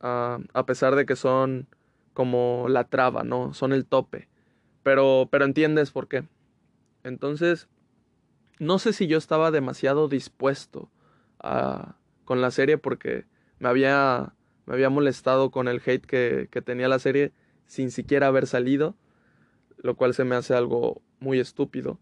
[0.00, 1.68] Uh, a pesar de que son
[2.12, 3.54] como la traba, ¿no?
[3.54, 4.28] Son el tope.
[4.82, 6.24] Pero, pero entiendes por qué.
[7.04, 7.68] Entonces,
[8.58, 10.90] no sé si yo estaba demasiado dispuesto
[11.38, 13.26] a, con la serie porque
[13.58, 14.34] me había
[14.72, 17.32] me había molestado con el hate que, tenía la serie
[17.66, 18.96] sin siquiera haber salido,
[19.76, 22.00] lo cual se me hace algo muy estúpido.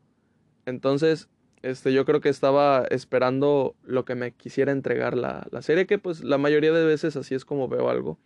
[0.66, 1.28] Entonces,
[1.62, 5.98] este, yo creo que estaba esperando lo que me quisiera entregar la, la serie, que
[5.98, 8.20] pues la mayoría de veces así es como veo algo.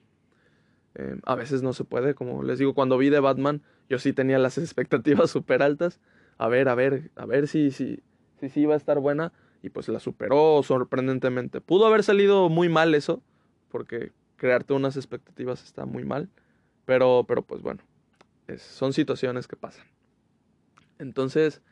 [0.95, 4.13] Eh, a veces no se puede, como les digo, cuando vi de Batman, yo sí
[4.13, 6.03] tenía las expectativas súper altas.
[6.37, 8.03] A ver, a ver, a ver si, si,
[8.41, 9.33] si, si iba a estar buena.
[9.63, 11.63] Y pues la superó sorprendentemente.
[11.63, 13.23] Pudo haber salido muy mal eso,
[13.71, 16.29] porque crearte unas expectativas está muy mal,
[16.85, 17.83] pero, pero pues bueno,
[18.59, 19.87] son situaciones que pasan.
[20.99, 21.63] Entonces,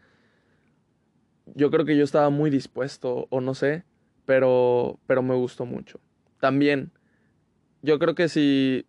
[1.55, 3.85] yo creo que yo estaba muy dispuesto, o no sé,
[4.25, 6.01] pero, pero me gustó mucho.
[6.41, 6.93] También,
[7.83, 8.87] yo creo que si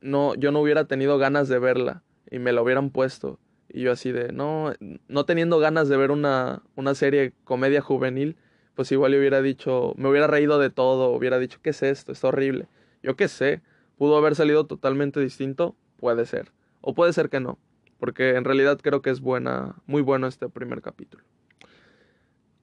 [0.00, 3.38] no, yo no hubiera tenido ganas de verla y me la hubieran puesto,
[3.68, 4.72] y yo así de, no,
[5.08, 8.36] no teniendo ganas de ver una, una serie comedia juvenil,
[8.74, 12.12] pues igual le hubiera dicho, me hubiera reído de todo, hubiera dicho, ¿qué es esto?
[12.12, 12.68] Es horrible.
[13.02, 13.62] Yo qué sé,
[13.96, 16.52] pudo haber salido totalmente distinto, puede ser.
[16.80, 17.58] O puede ser que no,
[17.98, 21.24] porque en realidad creo que es buena, muy bueno este primer capítulo.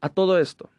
[0.01, 0.70] A todo esto,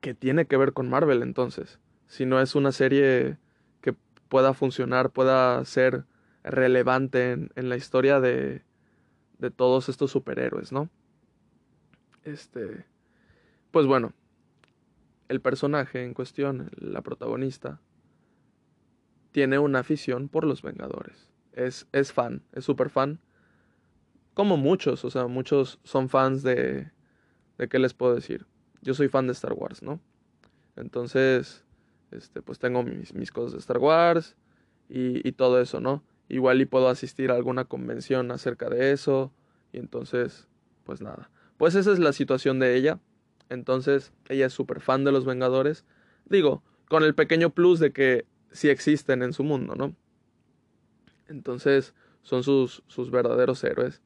[0.00, 1.78] ¿qué tiene que ver con Marvel entonces?
[2.06, 3.38] Si no es una serie
[3.80, 3.94] que
[4.28, 6.04] pueda funcionar, pueda ser
[6.44, 8.62] relevante en, en la historia de,
[9.38, 10.88] de todos estos superhéroes, ¿no?
[12.24, 12.84] Este,
[13.72, 14.12] pues bueno,
[15.32, 17.80] el personaje en cuestión, la protagonista,
[19.30, 21.30] tiene una afición por los Vengadores.
[21.54, 23.18] Es, es fan, es súper fan.
[24.34, 26.90] Como muchos, o sea, muchos son fans de...
[27.56, 28.46] ¿De qué les puedo decir?
[28.82, 30.00] Yo soy fan de Star Wars, ¿no?
[30.76, 31.64] Entonces,
[32.10, 34.36] este, pues tengo mis, mis cosas de Star Wars
[34.88, 36.02] y, y todo eso, ¿no?
[36.28, 39.32] Igual y puedo asistir a alguna convención acerca de eso.
[39.72, 40.46] Y entonces,
[40.84, 41.30] pues nada.
[41.56, 43.00] Pues esa es la situación de ella.
[43.52, 45.84] Entonces, ella es súper fan de los Vengadores.
[46.24, 49.94] Digo, con el pequeño plus de que sí existen en su mundo, ¿no?
[51.28, 54.00] Entonces, son sus, sus verdaderos héroes.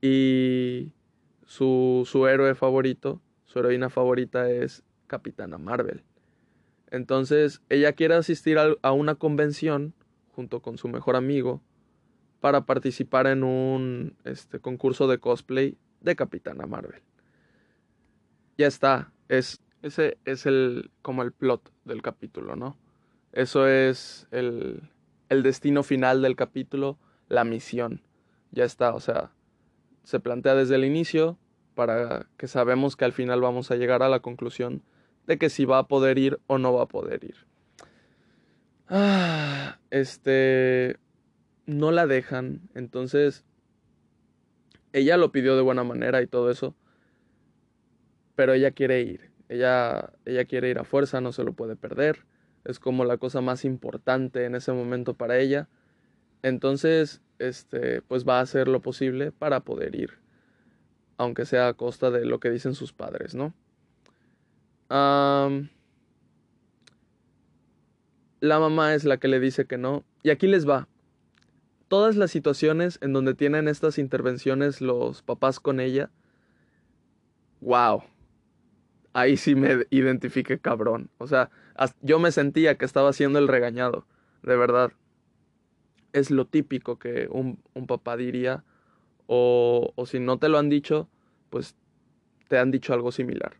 [0.00, 0.94] Y
[1.44, 6.02] su, su héroe favorito, su heroína favorita es Capitana Marvel.
[6.90, 9.92] Entonces, ella quiere asistir a una convención
[10.34, 11.60] junto con su mejor amigo
[12.40, 17.02] para participar en un este, concurso de cosplay de Capitana Marvel.
[18.58, 22.76] Ya está, es, ese es el, como el plot del capítulo, ¿no?
[23.32, 24.90] Eso es el,
[25.28, 26.98] el destino final del capítulo,
[27.28, 28.02] la misión.
[28.50, 29.32] Ya está, o sea,
[30.04, 31.38] se plantea desde el inicio
[31.74, 34.82] para que sabemos que al final vamos a llegar a la conclusión
[35.26, 37.36] de que si va a poder ir o no va a poder ir.
[38.88, 40.98] Ah, este,
[41.66, 43.44] no la dejan, entonces
[44.92, 46.74] ella lo pidió de buena manera y todo eso,
[48.34, 52.24] pero ella quiere ir, ella, ella quiere ir a fuerza, no se lo puede perder,
[52.64, 55.68] es como la cosa más importante en ese momento para ella,
[56.42, 60.18] entonces, este, pues va a hacer lo posible para poder ir,
[61.16, 63.54] aunque sea a costa de lo que dicen sus padres, ¿no?
[68.40, 70.86] la mamá es la que le dice que no, y aquí les va,
[71.88, 76.10] todas las situaciones en donde tienen estas intervenciones los papás con ella,
[77.60, 78.02] wow,
[79.12, 81.10] ahí sí me identifique cabrón.
[81.18, 81.50] O sea,
[82.00, 84.06] yo me sentía que estaba siendo el regañado,
[84.42, 84.92] de verdad.
[86.12, 88.64] Es lo típico que un, papá diría,
[89.26, 91.08] o, o, si no te lo han dicho,
[91.48, 91.74] pues
[92.48, 93.54] te han dicho algo similar.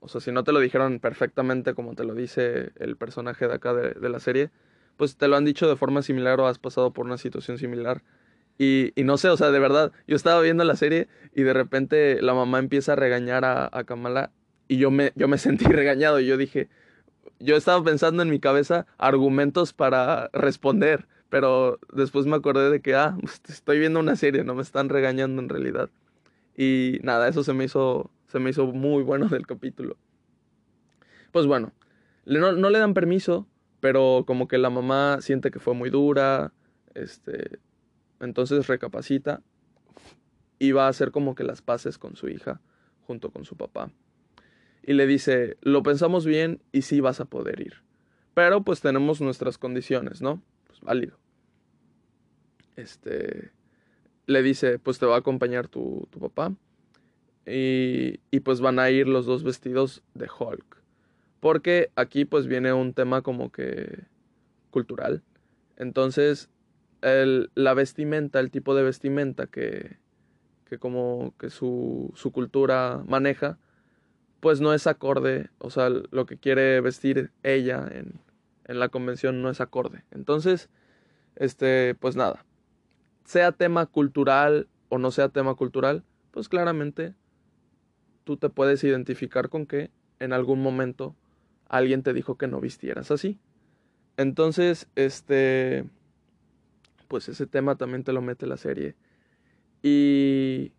[0.00, 3.54] O sea, si no te lo dijeron perfectamente como te lo dice el personaje de
[3.54, 4.50] acá de la serie,
[4.96, 8.02] pues te lo han dicho de forma similar o has pasado por una situación similar.
[8.58, 12.20] Y, no sé, o sea, de verdad, yo estaba viendo la serie y de repente
[12.20, 14.32] la mamá empieza a regañar a, Kamala
[14.70, 16.68] y yo me, yo me sentí regañado y yo dije,
[17.38, 22.94] yo estaba pensando en mi cabeza argumentos para responder, pero después me acordé de que,
[22.94, 23.16] ah,
[23.48, 25.90] estoy viendo una serie, no me están regañando en realidad.
[26.56, 29.96] Y nada, eso se me hizo, se me hizo muy bueno del capítulo.
[31.32, 31.72] Pues bueno,
[32.26, 33.46] no, no le dan permiso
[33.80, 36.52] pero como que la mamá siente que fue muy dura,
[36.94, 37.58] este,
[38.20, 39.42] entonces recapacita
[40.58, 42.60] y va a hacer como que las paces con su hija
[43.06, 43.90] junto con su papá.
[44.82, 47.74] Y le dice, lo pensamos bien y sí vas a poder ir.
[48.34, 50.42] Pero pues tenemos nuestras condiciones, ¿no?
[50.66, 51.18] Pues válido.
[52.76, 53.50] Este,
[54.26, 56.54] le dice, pues te va a acompañar tu, tu papá.
[57.46, 60.76] Y, y pues van a ir los dos vestidos de Hulk.
[61.40, 64.04] Porque aquí pues viene un tema como que
[64.70, 65.22] cultural.
[65.76, 66.50] Entonces,
[67.02, 69.98] el, la vestimenta, el tipo de vestimenta que,
[70.66, 73.58] que como que su, su cultura maneja,
[74.40, 78.20] pues no es acorde, o sea, lo que quiere vestir ella en,
[78.64, 80.04] en la convención no es acorde.
[80.10, 80.70] Entonces,
[81.36, 82.44] este, pues nada,
[83.24, 87.14] sea tema cultural o no sea tema cultural, pues claramente
[88.24, 91.16] tú te puedes identificar con que en algún momento
[91.68, 93.38] alguien te dijo que no vistieras así.
[94.16, 95.84] Entonces, este,
[97.08, 98.94] pues ese tema también te lo mete la serie.
[99.82, 100.72] Y,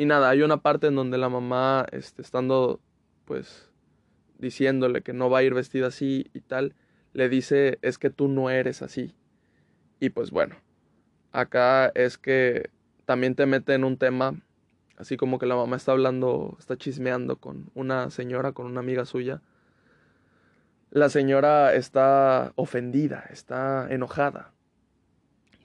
[0.00, 2.80] y nada, hay una parte en donde la mamá, este, estando,
[3.26, 3.68] pues,
[4.38, 6.74] diciéndole que no va a ir vestida así y tal,
[7.12, 9.14] le dice, es que tú no eres así.
[9.98, 10.56] Y pues bueno,
[11.32, 12.70] acá es que
[13.04, 14.40] también te mete en un tema,
[14.96, 19.04] así como que la mamá está hablando, está chismeando con una señora, con una amiga
[19.04, 19.42] suya,
[20.90, 24.54] la señora está ofendida, está enojada,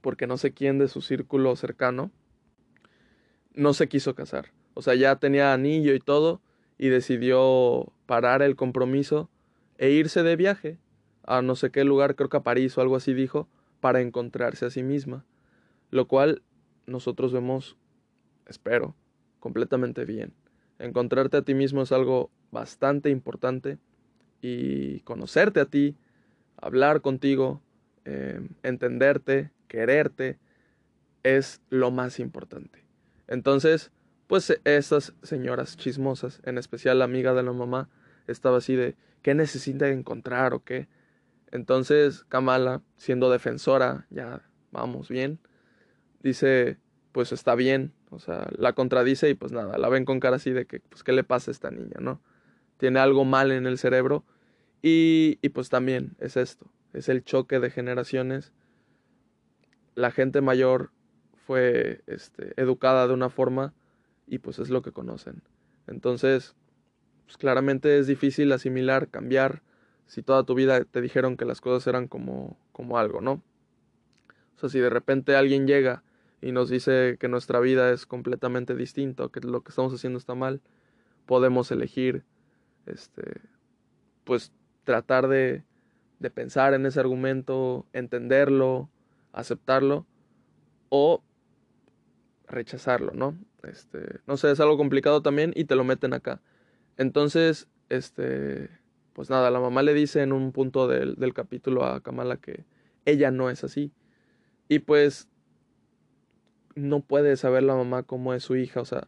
[0.01, 2.11] porque no sé quién de su círculo cercano
[3.56, 4.51] no se quiso casar.
[4.74, 6.41] O sea, ya tenía anillo y todo,
[6.78, 9.30] y decidió parar el compromiso
[9.78, 10.78] e irse de viaje
[11.24, 13.47] a no sé qué lugar, creo que a París o algo así dijo,
[13.80, 15.26] para encontrarse a sí misma.
[15.89, 16.43] Lo cual
[16.86, 17.78] nosotros vemos,
[18.47, 18.95] espero,
[19.39, 20.34] completamente bien.
[20.78, 23.80] Encontrarte a ti mismo es algo bastante importante
[24.41, 25.95] y conocerte a ti,
[26.58, 27.62] hablar contigo,
[28.03, 30.38] eh, entenderte, quererte,
[31.24, 32.84] es lo más importante.
[33.28, 33.91] Entonces,
[34.28, 37.89] pues esas señoras chismosas, en especial la amiga de la mamá,
[38.28, 40.88] estaba así de, ¿qué necesita encontrar o qué?
[41.51, 45.39] Entonces Kamala, siendo defensora, ya vamos bien,
[46.21, 46.78] dice,
[47.11, 50.51] pues está bien, o sea, la contradice y pues nada, la ven con cara así
[50.51, 52.21] de que, pues, ¿qué le pasa a esta niña, no?
[52.78, 54.26] Tiene algo mal en el cerebro
[54.82, 58.53] y, y pues también es esto, es el choque de generaciones.
[59.95, 60.91] La gente mayor
[61.45, 63.73] fue este, educada de una forma
[64.27, 65.43] y pues es lo que conocen.
[65.87, 66.55] Entonces,
[67.25, 69.61] pues claramente es difícil asimilar, cambiar,
[70.07, 73.43] si toda tu vida te dijeron que las cosas eran como, como algo, ¿no?
[74.55, 76.03] O sea, si de repente alguien llega
[76.41, 80.35] y nos dice que nuestra vida es completamente distinta, que lo que estamos haciendo está
[80.35, 80.61] mal,
[81.25, 82.23] podemos elegir,
[82.85, 83.41] este,
[84.23, 84.51] pues
[84.83, 85.63] tratar de,
[86.19, 88.89] de pensar en ese argumento, entenderlo,
[89.33, 90.05] aceptarlo
[90.89, 91.23] o
[92.47, 93.37] rechazarlo, ¿no?
[93.63, 96.41] Este, no sé, es algo complicado también y te lo meten acá.
[96.97, 98.69] Entonces, este,
[99.13, 102.65] pues nada, la mamá le dice en un punto del, del capítulo a Kamala que
[103.05, 103.91] ella no es así.
[104.67, 105.29] Y pues
[106.75, 109.07] no puede saber la mamá cómo es su hija, o sea,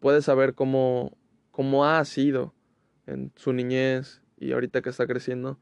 [0.00, 1.16] puede saber cómo,
[1.50, 2.54] cómo ha sido
[3.06, 5.58] en su niñez y ahorita que está creciendo,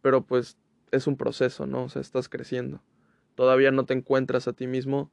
[0.00, 0.56] pero pues
[0.92, 1.84] es un proceso, ¿no?
[1.84, 2.82] O sea, estás creciendo.
[3.34, 5.10] Todavía no te encuentras a ti mismo,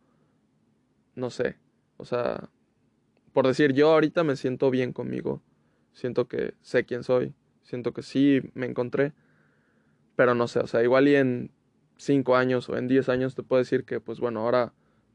[1.15, 1.57] no sé,
[1.97, 2.49] o sea,
[3.33, 5.41] por decir, yo ahorita me siento bien conmigo,
[5.93, 7.33] siento que sé quién soy,
[7.69, 9.13] Siento que sí me encontré,
[10.15, 11.51] pero no sé, o sea, igual y en
[11.97, 14.73] 5 años o en 10 años te puedo decir que, pues bueno, ahora,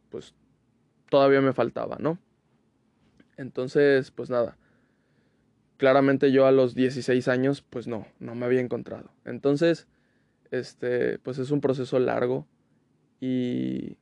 [0.09, 0.36] pues
[1.11, 2.20] todavía me faltaba, ¿no?
[3.36, 4.57] Entonces, pues nada,
[5.78, 9.11] claramente yo a los 16 años, pues no, no me había encontrado.
[9.24, 9.88] Entonces,
[10.53, 12.47] este, pues es un proceso largo
[13.20, 13.97] y,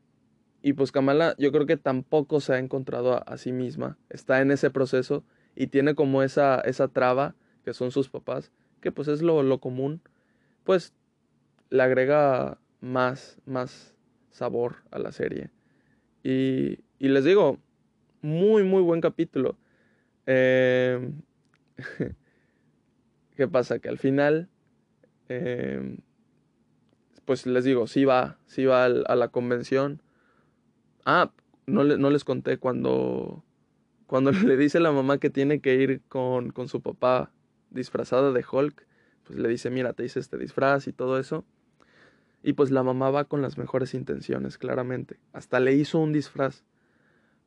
[0.62, 4.40] y pues Kamala yo creo que tampoco se ha encontrado a, a, sí misma, está
[4.40, 7.34] en ese proceso y tiene como esa, esa traba
[7.64, 10.00] que son sus papás, que pues es lo, lo común,
[10.64, 10.94] pues
[11.70, 13.94] le agrega más, más
[14.30, 15.50] sabor a la serie.
[16.22, 17.58] Y, y les digo,
[18.20, 19.56] muy, muy buen capítulo.
[20.26, 21.10] Eh,
[23.36, 23.78] ¿Qué pasa?
[23.78, 24.48] Que al final,
[25.28, 25.96] eh,
[27.24, 30.02] pues les digo, sí va, sí va a la convención.
[31.04, 31.32] Ah,
[31.66, 33.44] no, le, no les conté cuando,
[34.06, 37.30] cuando le dice la mamá que tiene que ir con, con su papá
[37.70, 38.86] disfrazada de Hulk,
[39.24, 41.44] pues le dice, mira, te hice este disfraz y todo eso.
[42.42, 45.18] Y pues la mamá va con las mejores intenciones, claramente.
[45.32, 46.64] Hasta le hizo un disfraz.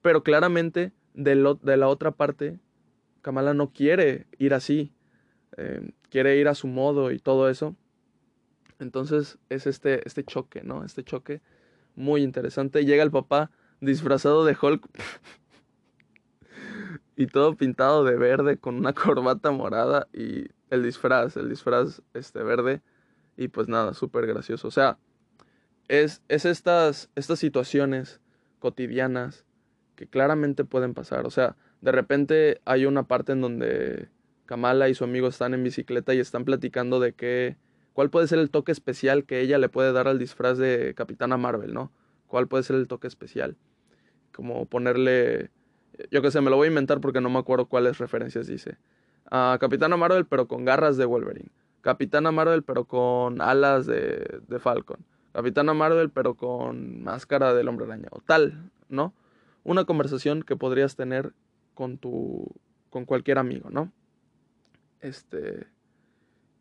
[0.01, 2.59] Pero claramente, de, lo, de la otra parte,
[3.21, 4.93] Kamala no quiere ir así.
[5.57, 7.75] Eh, quiere ir a su modo y todo eso.
[8.79, 10.85] Entonces es este, este choque, ¿no?
[10.85, 11.41] Este choque
[11.95, 12.85] muy interesante.
[12.85, 14.87] Llega el papá disfrazado de Hulk.
[17.17, 22.43] y todo pintado de verde con una corbata morada y el disfraz, el disfraz este
[22.43, 22.81] verde
[23.37, 24.67] y pues nada, súper gracioso.
[24.67, 24.97] O sea,
[25.87, 28.21] es, es estas, estas situaciones
[28.59, 29.45] cotidianas
[29.95, 31.25] que claramente pueden pasar.
[31.25, 34.09] O sea, de repente hay una parte en donde
[34.45, 37.57] Kamala y su amigo están en bicicleta y están platicando de qué,
[37.95, 41.37] cuál puede ser el toque especial que ella le puede dar al disfraz de Capitana
[41.37, 41.91] Marvel, ¿no?
[42.27, 43.57] ¿Cuál puede ser el toque especial?
[44.31, 45.49] Como ponerle
[46.11, 48.77] yo qué sé, me lo voy a inventar porque no me acuerdo cuáles referencias dice.
[49.31, 51.49] Uh, Capitana Marvel, pero con garras de Wolverine.
[51.81, 55.05] Capitana Marvel, pero con alas de, de Falcon.
[55.33, 58.07] Capitana Marvel, pero con máscara del hombre araña.
[58.11, 59.13] O tal, ¿no?
[59.63, 61.33] Una conversación que podrías tener
[61.73, 62.51] con tu.
[62.89, 63.91] con cualquier amigo, ¿no?
[65.01, 65.67] Este.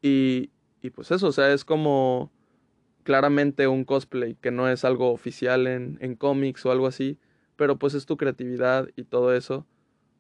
[0.03, 0.51] Y.
[0.85, 2.31] Y pues eso, o sea, es como.
[3.03, 7.19] Claramente un cosplay que no es algo oficial en, en cómics o algo así
[7.57, 9.67] pero pues es tu creatividad y todo eso.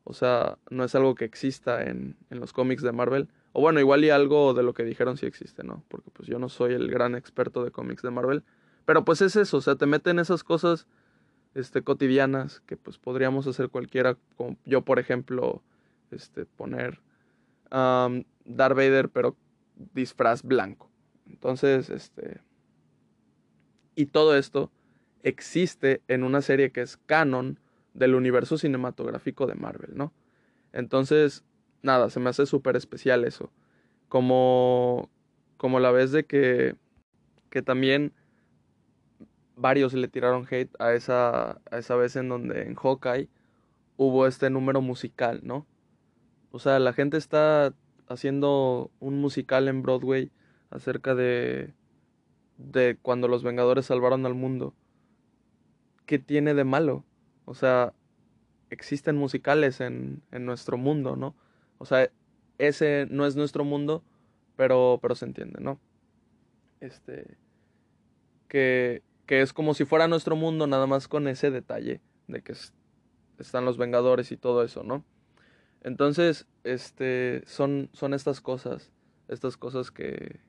[0.04, 3.28] O sea, no es algo que exista en, en los cómics de Marvel.
[3.52, 5.84] O bueno, igual y algo de lo que dijeron sí existe, ¿no?
[5.88, 8.44] Porque pues yo no soy el gran experto de cómics de Marvel.
[8.84, 10.86] Pero pues es eso, o sea, te meten esas cosas
[11.54, 14.18] este, cotidianas que pues podríamos hacer cualquiera.
[14.36, 15.62] Como yo, por ejemplo,
[16.10, 17.00] este, poner
[17.72, 19.36] um, Darth Vader, pero
[19.94, 20.90] disfraz blanco.
[21.28, 22.40] Entonces, este...
[23.94, 24.72] Y todo esto
[25.22, 27.60] existe en una serie que es canon
[27.94, 30.12] del universo cinematográfico de Marvel, ¿no?
[30.72, 31.44] Entonces,
[31.82, 33.52] nada, se me hace súper especial eso.
[34.08, 35.10] Como,
[35.56, 36.76] como la vez de que,
[37.50, 38.12] que también
[39.56, 43.28] varios le tiraron hate a esa, a esa vez en donde en Hawkeye
[43.96, 45.66] hubo este número musical, ¿no?
[46.50, 47.74] O sea, la gente está
[48.08, 50.30] haciendo un musical en Broadway
[50.70, 51.72] acerca de,
[52.58, 54.74] de cuando los Vengadores salvaron al mundo.
[56.06, 57.04] ¿qué tiene de malo?
[57.44, 57.92] O sea,
[58.70, 61.34] existen musicales en, en nuestro mundo, ¿no?
[61.78, 62.10] O sea,
[62.58, 64.02] ese no es nuestro mundo,
[64.56, 65.80] pero, pero se entiende, ¿no?
[66.80, 67.36] Este,
[68.48, 72.54] que, que es como si fuera nuestro mundo, nada más con ese detalle de que
[73.38, 75.04] están los Vengadores y todo eso, ¿no?
[75.84, 78.90] Entonces, este, son, son estas cosas,
[79.28, 80.40] estas cosas que,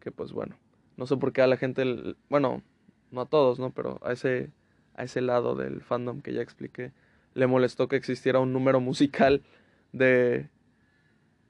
[0.00, 0.56] que pues bueno,
[0.98, 2.62] no sé por qué a la gente, bueno,
[3.10, 3.70] no a todos, ¿no?
[3.70, 4.52] Pero a ese,
[4.94, 6.92] a ese lado del fandom que ya expliqué,
[7.32, 9.42] le molestó que existiera un número musical
[9.92, 10.50] de,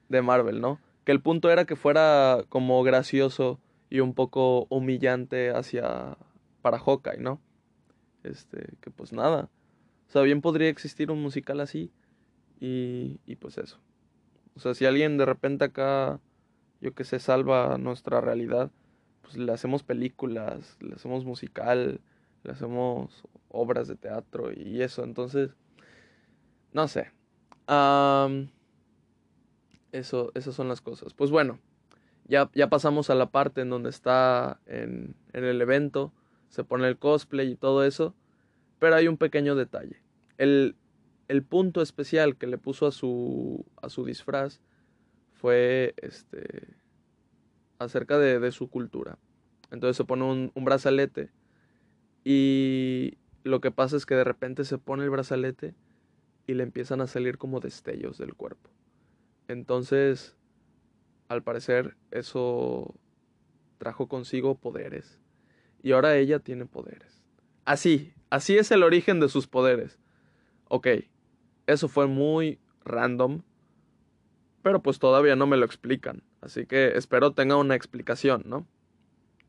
[0.07, 0.79] de Marvel, ¿no?
[1.03, 3.59] Que el punto era que fuera como gracioso
[3.89, 6.17] y un poco humillante hacia,
[6.61, 7.41] para Hawkeye, ¿no?
[8.23, 9.49] Este, que pues nada.
[10.07, 11.91] O sea, bien podría existir un musical así
[12.61, 13.79] y, y pues eso.
[14.55, 16.21] O sea, si alguien de repente acá,
[16.79, 18.71] yo que sé, salva nuestra realidad,
[19.21, 21.99] pues le hacemos películas, le hacemos musical,
[22.43, 25.03] le hacemos obras de teatro y eso.
[25.03, 25.49] Entonces,
[26.71, 27.11] no sé.
[29.91, 31.13] eso, esas son las cosas.
[31.13, 31.59] Pues bueno,
[32.27, 36.13] ya, ya pasamos a la parte en donde está en, en el evento,
[36.49, 38.13] se pone el cosplay y todo eso.
[38.79, 40.01] Pero hay un pequeño detalle.
[40.37, 40.75] El,
[41.31, 44.59] el punto especial que le puso a su, a su disfraz
[45.31, 46.67] fue este,
[47.79, 49.17] acerca de, su cultura.
[49.71, 51.31] Entonces se pone un, un, brazalete
[52.25, 55.73] y lo que pasa es que de repente se pone el brazalete
[56.47, 58.69] y le empiezan a salir como destellos del cuerpo.
[59.47, 60.35] Entonces,
[61.29, 62.93] al parecer, eso
[63.77, 65.17] trajo consigo poderes.
[65.81, 67.23] Y ahora ella tiene poderes.
[67.63, 69.97] Así, así es el origen de sus poderes.
[70.67, 70.87] Ok,
[71.67, 73.41] eso fue muy random,
[74.61, 76.23] pero pues todavía no me lo explican.
[76.41, 78.65] Así que espero tenga una explicación, ¿no?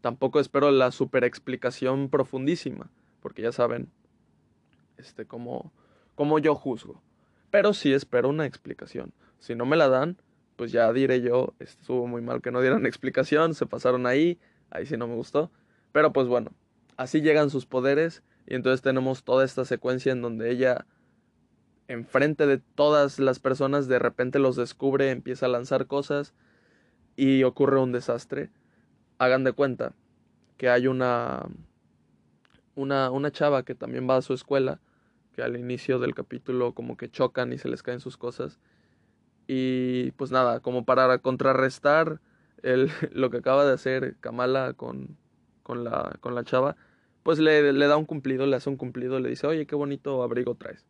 [0.00, 2.90] Tampoco espero la super explicación profundísima,
[3.20, 3.90] porque ya saben,
[4.96, 5.72] este, como,
[6.14, 7.00] como yo juzgo.
[7.50, 9.12] Pero sí espero una explicación.
[9.38, 10.16] Si no me la dan,
[10.56, 14.38] pues ya diré yo, estuvo muy mal que no dieran explicación, se pasaron ahí,
[14.70, 15.50] ahí sí no me gustó.
[15.92, 16.52] Pero pues bueno,
[16.96, 20.86] así llegan sus poderes y entonces tenemos toda esta secuencia en donde ella
[21.88, 26.34] enfrente de todas las personas de repente los descubre, empieza a lanzar cosas
[27.16, 28.50] y ocurre un desastre.
[29.18, 29.94] Hagan de cuenta
[30.56, 31.46] que hay una,
[32.74, 34.80] una, una chava que también va a su escuela,
[35.34, 38.58] que al inicio del capítulo como que chocan y se les caen sus cosas.
[39.46, 42.20] Y pues nada, como para contrarrestar
[42.62, 45.16] el, lo que acaba de hacer Kamala con,
[45.62, 46.76] con, la, con la chava,
[47.22, 50.22] pues le, le da un cumplido, le hace un cumplido, le dice, oye, qué bonito
[50.22, 50.84] abrigo traes.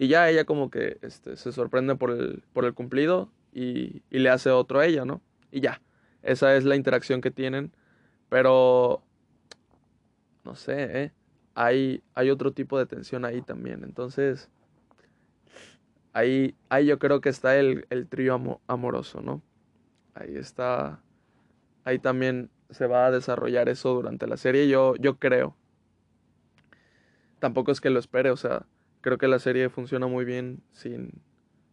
[0.00, 4.20] Y ya ella como que este, se sorprende por el, por el cumplido y, y,
[4.20, 5.20] le hace otro a ella, ¿no?
[5.50, 5.82] Y ya,
[6.22, 7.72] esa es la interacción que tienen.
[8.28, 9.02] Pero,
[10.44, 11.12] no sé, ¿eh?
[11.56, 13.82] hay, hay otro tipo de tensión ahí también.
[13.82, 14.48] Entonces,
[16.12, 19.42] ahí, ahí yo creo que está el, el trío amoroso, ¿no?
[20.14, 21.02] Ahí está,
[21.82, 25.56] ahí también se va a desarrollar eso durante la serie, yo, yo creo.
[27.40, 28.64] Tampoco es que lo espere, o sea,
[29.00, 31.22] creo que la serie funciona muy bien sin,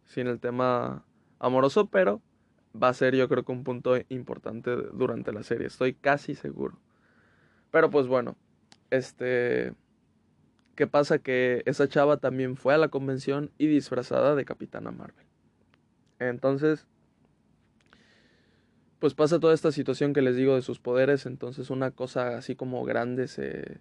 [0.04, 1.04] sin el tema
[1.38, 2.22] amoroso, pero
[2.80, 6.78] va a ser yo creo que un punto importante durante la serie, estoy casi seguro.
[7.70, 8.36] Pero pues bueno,
[8.90, 9.74] este...
[10.76, 11.18] ¿Qué pasa?
[11.18, 15.24] Que esa chava también fue a la convención y disfrazada de Capitana Marvel.
[16.18, 16.86] Entonces,
[18.98, 22.56] pues pasa toda esta situación que les digo de sus poderes, entonces una cosa así
[22.56, 23.80] como grande se,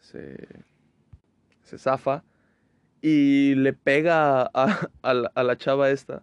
[0.00, 0.48] se,
[1.62, 2.24] se zafa
[3.02, 6.22] y le pega a, a, la, chava esta.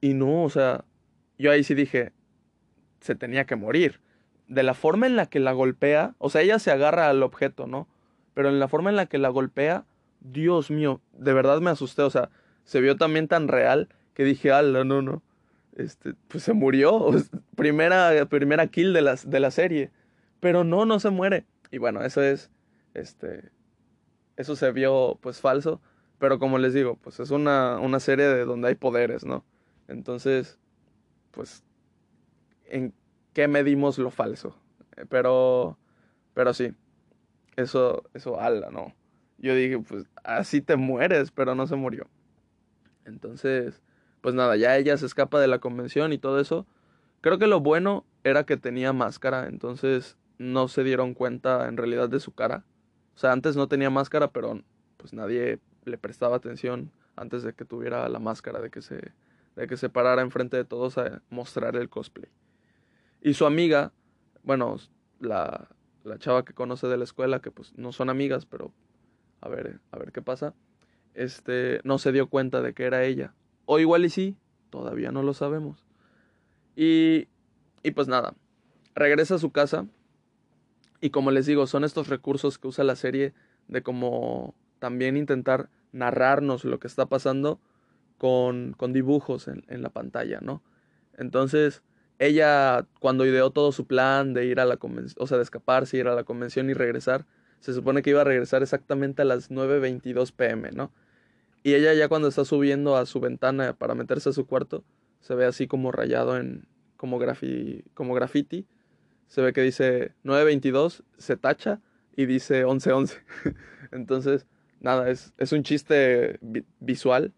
[0.00, 0.84] Y no, o sea,
[1.38, 2.12] yo ahí sí dije,
[3.00, 4.00] se tenía que morir.
[4.48, 7.66] De la forma en la que la golpea, o sea, ella se agarra al objeto,
[7.66, 7.88] ¿no?
[8.34, 9.84] Pero en la forma en la que la golpea,
[10.20, 12.30] Dios mío, de verdad me asusté, o sea,
[12.64, 15.22] se vio también tan real que dije, ala, no, no,
[15.76, 17.10] este, pues se murió,
[17.56, 19.90] primera, primera kill de la, de la serie,
[20.40, 21.46] pero no, no se muere.
[21.70, 22.50] Y bueno, eso es,
[22.94, 23.50] este,
[24.36, 25.80] eso se vio pues falso,
[26.20, 29.42] pero como les digo, pues es una, una serie de donde hay poderes, ¿no?
[29.88, 30.58] Entonces,
[31.30, 31.64] pues,
[32.66, 32.92] ¿en
[33.32, 34.54] qué medimos lo falso?
[34.98, 35.78] Eh, pero,
[36.34, 36.74] pero sí,
[37.56, 38.94] eso, eso ala, ¿no?
[39.38, 42.06] Yo dije, pues así te mueres, pero no se murió.
[43.06, 43.82] Entonces,
[44.20, 46.66] pues nada, ya ella se escapa de la convención y todo eso.
[47.22, 52.10] Creo que lo bueno era que tenía máscara, entonces no se dieron cuenta en realidad
[52.10, 52.66] de su cara.
[53.14, 54.60] O sea, antes no tenía máscara, pero
[54.98, 59.12] pues nadie le prestaba atención antes de que tuviera la máscara, de que se,
[59.56, 62.30] de que se parara enfrente de todos a mostrar el cosplay.
[63.20, 63.92] Y su amiga,
[64.42, 64.76] bueno,
[65.20, 65.68] la,
[66.04, 68.72] la chava que conoce de la escuela, que pues no son amigas, pero
[69.40, 70.54] a ver, a ver qué pasa.
[71.14, 73.34] este, no se dio cuenta de que era ella.
[73.66, 74.36] O igual y sí,
[74.70, 75.84] todavía no lo sabemos.
[76.76, 77.28] Y,
[77.82, 78.34] y pues nada,
[78.94, 79.86] regresa a su casa
[81.00, 83.34] y como les digo, son estos recursos que usa la serie
[83.68, 87.60] de como también intentar narrarnos lo que está pasando
[88.18, 90.62] con, con dibujos en, en, la pantalla, ¿no?
[91.16, 91.82] Entonces,
[92.18, 95.96] ella cuando ideó todo su plan de ir a la convención, o sea, de escaparse,
[95.96, 97.26] ir a la convención y regresar,
[97.60, 100.92] se supone que iba a regresar exactamente a las 9.22 pm, ¿no?
[101.62, 104.82] Y ella ya cuando está subiendo a su ventana para meterse a su cuarto,
[105.20, 106.66] se ve así como rayado en
[106.96, 108.66] como, grafi, como graffiti.
[109.28, 111.80] Se ve que dice 922, se tacha
[112.16, 113.22] y dice 1111.
[113.92, 114.46] Entonces,
[114.80, 116.38] nada, es, es un chiste
[116.80, 117.32] visual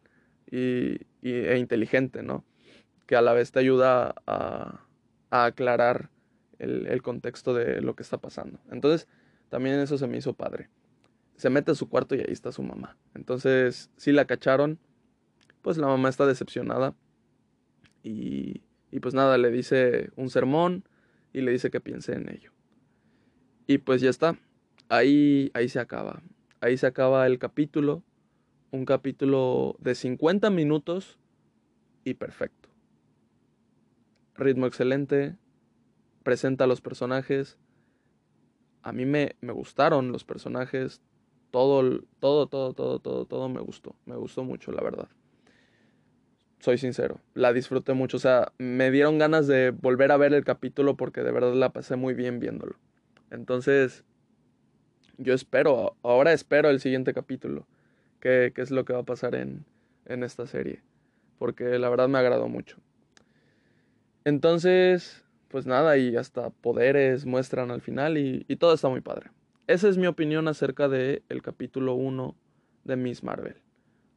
[0.50, 2.44] y, e inteligente, ¿no?
[3.06, 4.86] Que a la vez te ayuda a,
[5.30, 6.10] a aclarar
[6.58, 8.60] el, el contexto de lo que está pasando.
[8.70, 9.08] Entonces,
[9.48, 10.70] también eso se me hizo padre
[11.42, 12.96] se mete a su cuarto y ahí está su mamá.
[13.14, 14.78] Entonces, si la cacharon,
[15.60, 16.94] pues la mamá está decepcionada.
[18.04, 18.62] Y,
[18.92, 20.84] y pues nada, le dice un sermón
[21.32, 22.52] y le dice que piense en ello.
[23.66, 24.38] Y pues ya está.
[24.88, 26.22] Ahí, ahí se acaba.
[26.62, 28.04] Ahí se acaba el capítulo.
[28.70, 31.18] Un capítulo de 50 minutos
[32.04, 32.68] y perfecto.
[34.36, 35.36] Ritmo excelente.
[36.22, 37.58] Presenta a los personajes.
[38.82, 41.02] A mí me, me gustaron los personajes
[41.50, 43.96] todo, todo, todo, todo, todo, todo me gustó.
[44.06, 45.08] Me gustó mucho, la verdad.
[46.60, 48.18] Soy sincero, la disfruté mucho.
[48.18, 51.72] O sea, me dieron ganas de volver a ver el capítulo porque de verdad la
[51.72, 52.76] pasé muy bien viéndolo.
[53.32, 54.04] Entonces,
[55.18, 57.66] yo espero, ahora espero el siguiente capítulo.
[58.20, 59.64] ¿Qué, qué es lo que va a pasar en,
[60.06, 60.80] en esta serie?
[61.38, 62.76] Porque la verdad me agradó mucho.
[64.24, 69.30] Entonces, pues nada, y hasta poderes muestran al final y, y todo está muy padre.
[69.66, 72.34] Esa es mi opinión acerca del el capítulo 1
[72.84, 73.56] de Miss Marvel.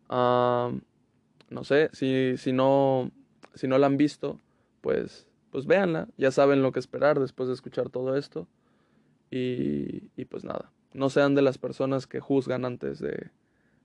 [0.10, 3.12] no sé, si, si, no,
[3.54, 4.40] si no la han visto,
[4.82, 6.08] pues, pues véanla.
[6.18, 8.48] Ya saben lo que esperar después de escuchar todo esto.
[9.32, 13.30] Y, y pues nada, no sean de las personas que juzgan antes de,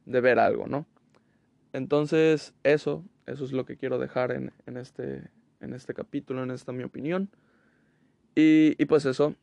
[0.07, 0.87] de ver algo, ¿no?
[1.73, 5.31] Entonces, eso, eso es lo que quiero dejar en, este,
[5.61, 7.29] en este capítulo, en esta mi opinión.
[8.35, 9.35] Y, y pues eso,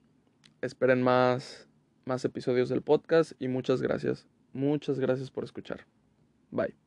[0.61, 1.68] esperen más
[2.07, 4.26] más episodios del podcast y muchas gracias.
[4.53, 5.86] Muchas gracias por escuchar.
[6.49, 6.87] Bye.